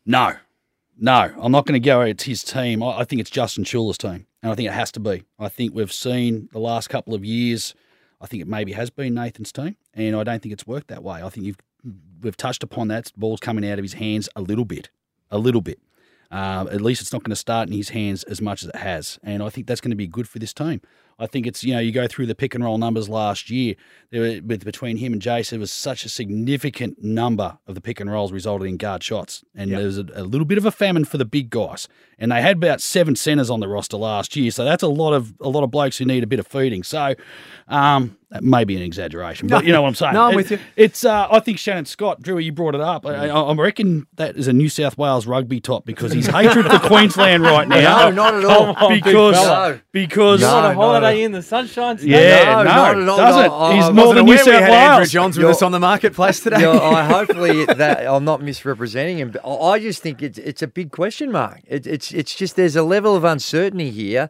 No, 0.06 0.36
no, 1.02 1.34
I'm 1.40 1.52
not 1.52 1.66
going 1.66 1.82
to 1.82 1.84
go. 1.84 2.02
It's 2.02 2.24
his 2.24 2.44
team. 2.44 2.84
I, 2.84 3.04
think 3.04 3.20
it's 3.22 3.32
Justin 3.32 3.64
Schueller's 3.64 3.98
team, 3.98 4.28
and 4.44 4.52
I 4.52 4.56
think 4.56 4.70
it 4.70 4.74
has 4.74 4.92
to 4.92 5.00
be. 5.00 5.24
I 5.40 5.50
think 5.50 5.74
we've 5.74 5.92
seen 5.92 6.48
the 6.52 6.60
last 6.60 6.90
couple 6.90 7.16
of 7.16 7.26
years. 7.26 7.74
I 8.22 8.28
think 8.28 8.44
it 8.44 8.48
maybe 8.48 8.74
has 8.74 8.92
been 8.92 9.16
Nathan's 9.16 9.52
team, 9.52 9.78
and 9.96 10.16
I 10.16 10.24
don't 10.24 10.44
think 10.44 10.54
it's 10.54 10.68
worked 10.68 10.90
that 10.90 11.04
way. 11.04 11.24
I 11.24 11.30
think 11.30 11.48
you've 11.48 11.58
we've 12.22 12.38
touched 12.38 12.62
upon 12.62 12.90
that. 12.90 13.12
Ball's 13.18 13.40
coming 13.40 13.68
out 13.68 13.80
of 13.80 13.84
his 13.84 13.94
hands 13.94 14.30
a 14.36 14.42
little 14.42 14.64
bit, 14.64 14.92
a 15.32 15.40
little 15.40 15.62
bit. 15.62 15.80
Uh, 16.30 16.68
at 16.72 16.82
least 16.82 17.02
it's 17.02 17.12
not 17.12 17.24
going 17.24 17.32
to 17.32 17.36
start 17.36 17.68
in 17.68 17.74
his 17.74 17.90
hands 17.90 18.24
as 18.26 18.40
much 18.40 18.62
as 18.62 18.70
it 18.70 18.76
has, 18.76 19.18
and 19.24 19.42
I 19.42 19.50
think 19.50 19.66
that's 19.66 19.82
going 19.82 19.90
to 19.90 19.98
be 19.98 20.08
good 20.08 20.30
for 20.30 20.38
this 20.38 20.54
team. 20.54 20.82
I 21.22 21.28
think 21.28 21.46
it's 21.46 21.64
you 21.64 21.74
know 21.74 21.80
you 21.80 21.92
go 21.92 22.08
through 22.08 22.26
the 22.26 22.36
pick 22.36 22.56
and 22.56 22.64
roll 22.64 22.78
numbers 22.78 23.08
last 23.08 23.50
year 23.50 23.76
there 24.10 24.22
were, 24.22 24.40
with 24.44 24.66
between 24.66 24.98
him 24.98 25.14
and 25.14 25.22
Jace 25.22 25.52
there 25.52 25.60
was 25.60 25.72
such 25.72 26.04
a 26.04 26.10
significant 26.10 27.04
number 27.04 27.60
of 27.68 27.76
the 27.76 27.82
pick 27.82 28.00
and 28.00 28.12
rolls 28.12 28.32
resulted 28.32 28.68
in 28.68 28.78
guard 28.78 29.04
shots. 29.04 29.44
And 29.56 29.72
there 29.72 29.86
was 29.86 30.00
a, 30.00 30.06
a 30.16 30.24
little 30.24 30.46
bit 30.46 30.58
of 30.58 30.66
a 30.66 30.72
famine 30.72 31.06
for 31.06 31.18
the 31.18 31.26
big 31.26 31.50
guys 31.52 31.88
and 32.22 32.32
they 32.32 32.42
had 32.42 32.56
about 32.56 32.80
seven 32.80 33.16
centers 33.18 33.50
on 33.50 33.60
the 33.60 33.68
roster 33.68 33.98
last 33.98 34.36
year 34.38 34.50
so 34.52 34.64
that's 34.64 34.84
a 34.84 34.88
lot 34.88 35.12
of 35.14 35.34
a 35.42 35.50
lot 35.50 35.64
of 35.64 35.72
blokes 35.72 35.98
who 35.98 36.06
need 36.06 36.24
a 36.24 36.28
bit 36.28 36.40
of 36.40 36.48
feeding 36.48 36.84
so 36.84 37.14
um, 37.68 38.18
that 38.32 38.44
may 38.44 38.64
be 38.64 38.76
an 38.76 38.82
exaggeration 38.82 39.48
but 39.48 39.66
you 39.66 39.72
know 39.74 39.82
what 39.82 39.88
I'm 39.90 39.96
saying 39.96 40.14
No, 40.14 40.24
I'm 40.28 40.34
It- 40.34 40.36
with 40.38 40.52
you. 40.52 40.60
it's 40.76 41.04
uh, 41.06 41.28
I 41.30 41.40
think 41.40 41.58
Shannon 41.60 41.86
Scott 41.86 42.22
Drew 42.22 42.38
you 42.38 42.52
brought 42.52 42.76
it 42.76 42.82
up 42.82 43.06
I, 43.06 43.28
I, 43.28 43.42
I 43.42 43.54
reckon 43.56 44.08
that 44.16 44.36
is 44.38 44.48
a 44.48 44.54
New 44.54 44.70
South 44.70 44.98
Wales 44.98 45.26
rugby 45.28 45.60
top 45.60 45.86
because 45.86 46.12
his 46.14 46.28
hatred 46.28 46.66
for 46.68 46.80
Queensland 46.88 47.44
right 47.44 47.68
now 47.68 48.10
No, 48.10 48.12
not 48.12 48.34
at 48.36 48.46
all. 48.46 48.90
because 48.90 49.36
fella. 49.36 49.82
because 49.92 50.42
No, 50.42 50.56
on 50.58 50.72
a 50.72 50.74
holiday 50.74 51.24
in 51.24 51.32
the 51.32 51.42
sunshine 51.42 51.98
state? 51.98 52.10
Yeah, 52.10 52.44
No, 52.46 52.64
no, 52.64 52.64
not 52.64 52.98
at 52.98 53.08
all. 53.08 53.18
doesn't. 53.18 53.52
I- 53.52 53.74
He's 53.76 53.84
I 53.86 53.90
wasn't 53.90 53.96
Northern 53.96 54.26
New 54.26 54.32
Aware 54.34 54.46
we 54.46 54.52
South 54.52 54.62
had 54.64 54.72
Andrew 54.94 55.06
Johns 55.08 55.38
with 55.38 55.42
You're- 55.44 55.52
us 55.52 55.62
on 55.62 55.72
the 55.72 55.80
marketplace 55.80 56.40
today. 56.42 56.66
I 56.66 57.04
hopefully 57.12 57.66
that 57.66 58.06
I'm 58.06 58.26
not 58.26 58.42
misrepresenting 58.42 59.18
him. 59.20 59.32
But 59.32 59.46
I 59.48 59.72
I 59.72 59.80
just 59.80 60.02
think 60.02 60.22
it's 60.22 60.38
it's 60.38 60.62
a 60.62 60.68
big 60.68 60.92
question 60.92 61.32
mark. 61.32 61.62
It, 61.66 61.88
it's 61.88 62.11
it's 62.14 62.36
just 62.36 62.56
there's 62.56 62.76
a 62.76 62.84
level 62.84 63.16
of 63.16 63.24
uncertainty 63.24 63.90
here 63.92 64.30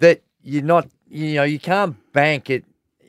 that 0.00 0.22
you're 0.42 0.62
not 0.62 0.88
you 1.08 1.34
know 1.34 1.44
you 1.44 1.58
can't 1.58 1.96
bank 2.12 2.50
it. 2.50 2.64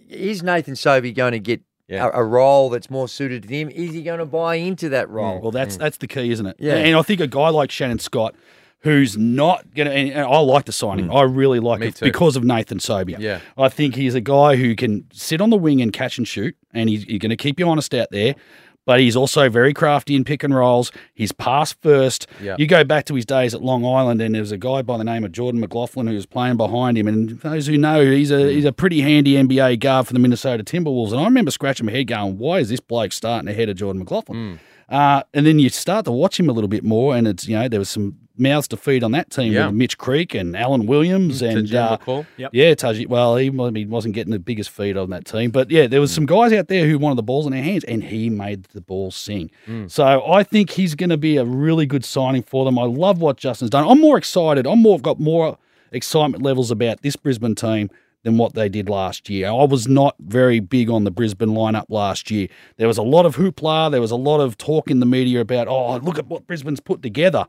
Is 0.09 0.43
Nathan 0.43 0.75
Sobey 0.75 1.11
going 1.11 1.31
to 1.33 1.39
get 1.39 1.61
Yeah. 1.87 2.07
a, 2.13 2.21
a 2.21 2.23
role 2.23 2.69
that's 2.69 2.89
more 2.89 3.07
suited 3.07 3.43
to 3.43 3.49
him? 3.49 3.69
Is 3.69 3.93
he 3.93 4.03
going 4.03 4.19
to 4.19 4.25
buy 4.25 4.55
into 4.55 4.89
that 4.89 5.09
role? 5.09 5.39
Well, 5.41 5.51
that's 5.51 5.75
mm. 5.75 5.79
that's 5.79 5.97
the 5.97 6.07
key, 6.07 6.31
isn't 6.31 6.45
it? 6.45 6.55
Yeah. 6.59 6.75
And 6.75 6.95
I 6.95 7.01
think 7.01 7.19
a 7.21 7.27
guy 7.27 7.49
like 7.49 7.71
Shannon 7.71 7.99
Scott, 7.99 8.35
who's 8.81 9.17
not 9.17 9.73
going 9.73 9.87
to, 9.87 9.93
and 9.93 10.09
and 10.11 10.25
I 10.25 10.39
like 10.39 10.65
the 10.65 10.71
signing. 10.71 11.07
Mm. 11.07 11.15
I 11.15 11.23
really 11.23 11.59
like 11.59 11.79
Me 11.79 11.87
it 11.87 11.95
too. 11.95 12.05
because 12.05 12.35
of 12.35 12.43
Nathan 12.43 12.79
Sobey. 12.79 13.15
Yeah. 13.17 13.39
I 13.57 13.67
think 13.69 13.95
he's 13.95 14.13
a 14.15 14.21
guy 14.21 14.55
who 14.55 14.75
can 14.75 15.07
sit 15.11 15.41
on 15.41 15.49
the 15.49 15.57
wing 15.57 15.81
and 15.81 15.91
catch 15.91 16.17
and 16.19 16.27
shoot, 16.27 16.55
and 16.73 16.87
he's, 16.87 17.03
he's 17.03 17.19
going 17.19 17.31
to 17.31 17.35
keep 17.35 17.59
you 17.59 17.67
honest 17.67 17.93
out 17.95 18.09
there. 18.11 18.35
But 18.85 18.99
he's 18.99 19.15
also 19.15 19.49
very 19.49 19.73
crafty 19.73 20.15
in 20.15 20.23
pick 20.23 20.43
and 20.43 20.55
rolls. 20.55 20.91
He's 21.13 21.31
pass 21.31 21.73
first. 21.73 22.27
Yeah. 22.41 22.55
You 22.59 22.67
go 22.67 22.83
back 22.83 23.05
to 23.05 23.15
his 23.15 23.25
days 23.25 23.53
at 23.53 23.61
Long 23.61 23.85
Island, 23.85 24.21
and 24.21 24.35
there 24.35 24.41
was 24.41 24.51
a 24.51 24.57
guy 24.57 24.83
by 24.83 24.97
the 24.97 25.03
name 25.03 25.23
of 25.23 25.31
Jordan 25.31 25.59
McLaughlin 25.59 26.07
who 26.07 26.13
was 26.13 26.25
playing 26.25 26.57
behind 26.57 26.97
him. 26.97 27.07
And 27.07 27.39
those 27.41 27.65
who 27.67 27.77
know, 27.77 28.05
he's 28.05 28.31
a 28.31 28.51
he's 28.51 28.65
a 28.65 28.71
pretty 28.71 29.01
handy 29.01 29.33
NBA 29.33 29.79
guard 29.79 30.07
for 30.07 30.13
the 30.13 30.19
Minnesota 30.19 30.63
Timberwolves. 30.63 31.11
And 31.11 31.19
I 31.19 31.25
remember 31.25 31.49
scratching 31.51 31.85
my 31.87 31.91
head, 31.91 32.07
going, 32.07 32.37
"Why 32.37 32.59
is 32.59 32.69
this 32.69 32.79
bloke 32.79 33.11
starting 33.11 33.49
ahead 33.49 33.69
of 33.69 33.75
Jordan 33.77 33.99
McLaughlin?" 33.99 34.59
Uh, 34.87 35.23
and 35.33 35.47
then 35.47 35.57
you 35.57 35.69
start 35.69 36.05
to 36.05 36.11
watch 36.11 36.39
him 36.39 36.47
a 36.47 36.53
little 36.53 36.67
bit 36.67 36.83
more, 36.83 37.15
and 37.15 37.27
it's 37.27 37.47
you 37.47 37.57
know 37.57 37.67
there 37.67 37.79
was 37.79 37.89
some 37.89 38.17
mouths 38.37 38.67
to 38.69 38.77
feed 38.77 39.03
on 39.03 39.11
that 39.11 39.29
team 39.29 39.53
Yeah. 39.53 39.67
with 39.67 39.75
Mitch 39.75 39.97
Creek 39.97 40.33
and 40.33 40.55
Alan 40.55 40.85
Williams 40.85 41.41
and 41.41 41.73
uh. 41.73 41.97
Yep. 42.37 42.51
yeah, 42.53 42.73
Taji. 42.75 43.05
Well, 43.05 43.35
he 43.37 43.45
he 43.49 43.85
wasn't 43.85 44.13
getting 44.15 44.31
the 44.31 44.39
biggest 44.39 44.69
feed 44.69 44.97
on 44.97 45.09
that 45.11 45.25
team, 45.25 45.51
but 45.51 45.71
yeah, 45.71 45.87
there 45.87 46.01
was 46.01 46.11
some 46.13 46.25
guys 46.25 46.51
out 46.53 46.67
there 46.67 46.87
who 46.87 46.97
wanted 46.97 47.17
the 47.17 47.23
balls 47.23 47.45
in 47.45 47.51
their 47.51 47.63
hands, 47.63 47.83
and 47.83 48.03
he 48.03 48.29
made 48.29 48.63
the 48.65 48.81
ball 48.81 49.11
sing. 49.11 49.51
So 49.87 50.03
I 50.25 50.43
think 50.43 50.71
he's 50.71 50.95
going 50.95 51.09
to 51.09 51.17
be 51.17 51.37
a 51.37 51.45
really 51.45 51.85
good 51.85 52.05
signing 52.05 52.43
for 52.43 52.65
them. 52.65 52.77
I 52.79 52.83
love 52.83 53.19
what 53.21 53.37
Justin's 53.37 53.71
done. 53.71 53.87
I'm 53.87 54.01
more 54.01 54.17
excited. 54.17 54.65
I'm 54.67 54.81
more 54.81 54.99
got 54.99 55.19
more 55.19 55.57
excitement 55.91 56.43
levels 56.43 56.71
about 56.71 57.01
this 57.01 57.15
Brisbane 57.15 57.55
team 57.55 57.89
than 58.23 58.37
what 58.37 58.55
they 58.55 58.67
did 58.67 58.89
last 58.89 59.29
year. 59.29 59.47
I 59.49 59.63
was 59.65 59.87
not 59.87 60.15
very 60.19 60.59
big 60.59 60.89
on 60.89 61.03
the 61.03 61.11
Brisbane 61.11 61.49
lineup 61.49 61.85
last 61.89 62.31
year. 62.31 62.47
There 62.77 62.87
was 62.87 62.97
a 62.97 63.03
lot 63.03 63.25
of 63.27 63.35
hoopla. 63.35 63.91
There 63.91 64.01
was 64.01 64.09
a 64.09 64.15
lot 64.15 64.39
of 64.39 64.57
talk 64.57 64.89
in 64.89 64.99
the 64.99 65.05
media 65.05 65.41
about, 65.41 65.67
oh, 65.67 65.97
look 65.97 66.17
at 66.17 66.25
what 66.25 66.47
Brisbane's 66.47 66.79
put 66.79 67.03
together. 67.03 67.45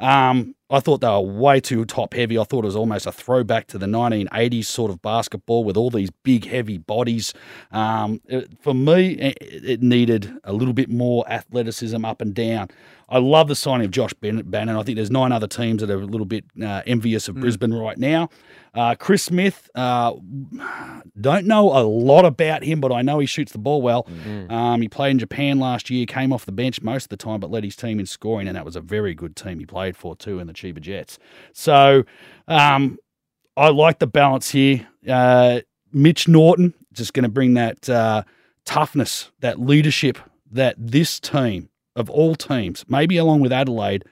Um, 0.00 0.54
I 0.70 0.80
thought 0.80 1.00
they 1.00 1.08
were 1.08 1.20
way 1.20 1.60
too 1.60 1.84
top 1.84 2.14
heavy. 2.14 2.38
I 2.38 2.44
thought 2.44 2.64
it 2.64 2.66
was 2.68 2.76
almost 2.76 3.06
a 3.06 3.12
throwback 3.12 3.66
to 3.68 3.78
the 3.78 3.86
1980s 3.86 4.66
sort 4.66 4.90
of 4.90 5.02
basketball 5.02 5.64
with 5.64 5.76
all 5.76 5.90
these 5.90 6.10
big, 6.22 6.46
heavy 6.46 6.78
bodies. 6.78 7.34
Um, 7.72 8.20
it- 8.26 8.50
for 8.60 8.74
me, 8.74 9.12
it, 9.14 9.36
it 9.40 9.82
needed 9.82 10.32
a 10.44 10.52
little 10.52 10.74
bit 10.74 10.88
more 10.90 11.28
athleticism 11.30 12.04
up 12.04 12.20
and 12.20 12.34
down. 12.34 12.68
I 13.08 13.18
love 13.18 13.48
the 13.48 13.56
signing 13.56 13.86
of 13.86 13.90
Josh 13.90 14.12
Bennett, 14.14 14.48
Bannon. 14.48 14.76
I 14.76 14.84
think 14.84 14.94
there's 14.94 15.10
nine 15.10 15.32
other 15.32 15.48
teams 15.48 15.80
that 15.80 15.90
are 15.90 16.00
a 16.00 16.04
little 16.06 16.26
bit 16.26 16.44
uh, 16.62 16.82
envious 16.86 17.26
of 17.28 17.34
Brisbane 17.40 17.74
right 17.74 17.98
now. 17.98 18.28
Uh, 18.72 18.94
Chris 18.94 19.24
Smith, 19.24 19.68
uh, 19.74 20.12
don't 21.20 21.46
know 21.46 21.76
a 21.76 21.82
lot 21.82 22.24
about 22.24 22.62
him, 22.62 22.80
but 22.80 22.92
I 22.92 23.02
know 23.02 23.18
he 23.18 23.26
shoots 23.26 23.50
the 23.52 23.58
ball 23.58 23.82
well. 23.82 24.06
Um, 24.48 24.80
he 24.80 24.88
played 24.88 25.10
in 25.12 25.18
Japan 25.18 25.58
last 25.58 25.90
year, 25.90 26.06
came 26.06 26.32
off 26.32 26.46
the 26.46 26.52
bench 26.52 26.80
most 26.82 27.04
of 27.04 27.08
the 27.10 27.16
time, 27.16 27.40
but 27.40 27.50
led 27.50 27.64
his 27.64 27.74
team 27.76 27.98
in 27.98 28.06
scoring, 28.06 28.46
and 28.46 28.56
that 28.56 28.64
was 28.64 28.76
a 28.76 28.80
very 28.80 29.14
good 29.14 29.34
team 29.36 29.58
he 29.58 29.66
played 29.66 29.96
for 29.96 30.14
too 30.14 30.38
in 30.38 30.46
the 30.46 30.52
Chiba 30.60 30.80
Jets. 30.80 31.18
So 31.52 32.04
um, 32.48 32.98
I 33.56 33.68
like 33.68 33.98
the 33.98 34.06
balance 34.06 34.50
here. 34.50 34.86
Uh, 35.08 35.60
Mitch 35.92 36.28
Norton 36.28 36.74
just 36.92 37.14
going 37.14 37.24
to 37.24 37.28
bring 37.28 37.54
that 37.54 37.88
uh, 37.88 38.22
toughness, 38.64 39.30
that 39.40 39.60
leadership 39.60 40.18
that 40.50 40.74
this 40.78 41.20
team 41.20 41.68
of 41.96 42.10
all 42.10 42.34
teams, 42.34 42.84
maybe 42.88 43.16
along 43.16 43.40
with 43.40 43.52
Adelaide, 43.52 44.04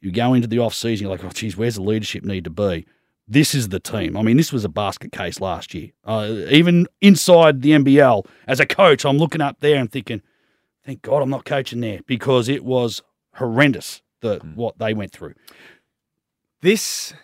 you 0.00 0.10
go 0.10 0.34
into 0.34 0.48
the 0.48 0.58
off 0.58 0.74
season, 0.74 1.04
you're 1.04 1.16
like, 1.16 1.24
oh, 1.24 1.30
geez, 1.30 1.56
where's 1.56 1.74
the 1.74 1.82
leadership 1.82 2.24
need 2.24 2.44
to 2.44 2.50
be? 2.50 2.86
This 3.28 3.54
is 3.54 3.68
the 3.68 3.78
team. 3.78 4.16
I 4.16 4.22
mean, 4.22 4.36
this 4.36 4.52
was 4.52 4.64
a 4.64 4.68
basket 4.68 5.12
case 5.12 5.40
last 5.40 5.72
year. 5.74 5.90
Uh, 6.04 6.32
even 6.48 6.86
inside 7.00 7.62
the 7.62 7.70
NBL, 7.70 8.26
as 8.46 8.58
a 8.58 8.66
coach, 8.66 9.04
I'm 9.04 9.18
looking 9.18 9.40
up 9.40 9.60
there 9.60 9.78
and 9.78 9.90
thinking, 9.90 10.22
thank 10.84 11.02
God 11.02 11.22
I'm 11.22 11.30
not 11.30 11.44
coaching 11.44 11.80
there 11.80 12.00
because 12.06 12.48
it 12.48 12.64
was 12.64 13.02
horrendous 13.34 14.02
the 14.20 14.38
what 14.54 14.78
they 14.78 14.94
went 14.94 15.12
through. 15.12 15.34
This 16.62 17.14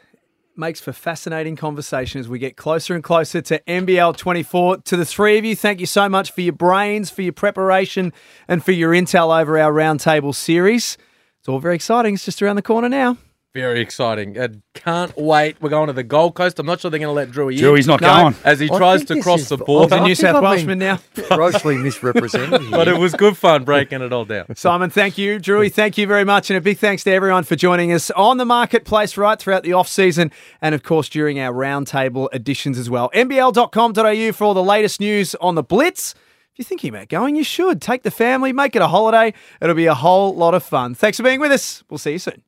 makes 0.56 0.80
for 0.80 0.94
fascinating 0.94 1.56
conversation 1.56 2.18
as 2.18 2.26
we 2.26 2.38
get 2.38 2.56
closer 2.56 2.94
and 2.94 3.04
closer 3.04 3.42
to 3.42 3.60
NBL 3.68 4.16
24. 4.16 4.78
To 4.78 4.96
the 4.96 5.04
three 5.04 5.36
of 5.36 5.44
you, 5.44 5.54
thank 5.54 5.78
you 5.78 5.84
so 5.84 6.08
much 6.08 6.30
for 6.30 6.40
your 6.40 6.54
brains, 6.54 7.10
for 7.10 7.20
your 7.20 7.34
preparation, 7.34 8.14
and 8.48 8.64
for 8.64 8.72
your 8.72 8.92
intel 8.92 9.38
over 9.38 9.58
our 9.58 9.72
roundtable 9.72 10.34
series. 10.34 10.96
It's 11.38 11.48
all 11.48 11.58
very 11.58 11.74
exciting. 11.74 12.14
It's 12.14 12.24
just 12.24 12.40
around 12.40 12.56
the 12.56 12.62
corner 12.62 12.88
now. 12.88 13.18
Very 13.56 13.80
exciting. 13.80 14.36
And 14.36 14.60
can't 14.74 15.16
wait. 15.16 15.56
We're 15.62 15.70
going 15.70 15.86
to 15.86 15.94
the 15.94 16.02
Gold 16.02 16.34
Coast. 16.34 16.58
I'm 16.58 16.66
not 16.66 16.78
sure 16.80 16.90
they're 16.90 17.00
going 17.00 17.08
to 17.08 17.12
let 17.12 17.30
Drewy 17.30 17.54
in. 17.56 17.64
Drewy's 17.64 17.86
not 17.86 18.00
going. 18.00 18.34
As 18.44 18.60
he 18.60 18.70
I 18.70 18.76
tries 18.76 19.04
to 19.06 19.22
cross 19.22 19.40
is- 19.40 19.48
the 19.48 19.56
I 19.56 19.64
border. 19.64 19.96
The 19.96 20.04
New 20.04 20.14
South 20.14 20.36
I've 20.36 20.42
Welshman 20.42 20.78
now. 20.78 20.98
grossly 21.30 21.78
misrepresented 21.78 22.60
here. 22.60 22.70
But 22.70 22.86
it 22.86 22.98
was 22.98 23.14
good 23.14 23.34
fun 23.36 23.64
breaking 23.64 24.02
it 24.02 24.12
all 24.12 24.26
down. 24.26 24.44
Simon, 24.56 24.90
thank 24.90 25.16
you. 25.16 25.40
Drewy, 25.40 25.72
thank 25.72 25.96
you 25.96 26.06
very 26.06 26.24
much. 26.24 26.50
And 26.50 26.58
a 26.58 26.60
big 26.60 26.76
thanks 26.76 27.02
to 27.04 27.10
everyone 27.12 27.44
for 27.44 27.56
joining 27.56 27.92
us 27.92 28.10
on 28.10 28.36
the 28.36 28.44
marketplace 28.44 29.16
right 29.16 29.38
throughout 29.38 29.62
the 29.62 29.72
off 29.72 29.88
season 29.88 30.30
and, 30.60 30.74
of 30.74 30.82
course, 30.82 31.08
during 31.08 31.40
our 31.40 31.54
roundtable 31.54 32.28
editions 32.34 32.78
as 32.78 32.90
well. 32.90 33.10
NBL.com.au 33.14 34.32
for 34.32 34.44
all 34.44 34.52
the 34.54 34.62
latest 34.62 35.00
news 35.00 35.34
on 35.36 35.54
the 35.54 35.62
Blitz. 35.62 36.14
If 36.52 36.58
you're 36.58 36.64
thinking 36.64 36.90
about 36.90 37.08
going, 37.08 37.36
you 37.36 37.44
should. 37.44 37.80
Take 37.80 38.02
the 38.02 38.10
family, 38.10 38.52
make 38.52 38.76
it 38.76 38.82
a 38.82 38.88
holiday. 38.88 39.32
It'll 39.62 39.74
be 39.74 39.86
a 39.86 39.94
whole 39.94 40.34
lot 40.34 40.52
of 40.52 40.62
fun. 40.62 40.94
Thanks 40.94 41.16
for 41.16 41.22
being 41.22 41.40
with 41.40 41.52
us. 41.52 41.82
We'll 41.88 41.98
see 41.98 42.12
you 42.12 42.18
soon. 42.18 42.42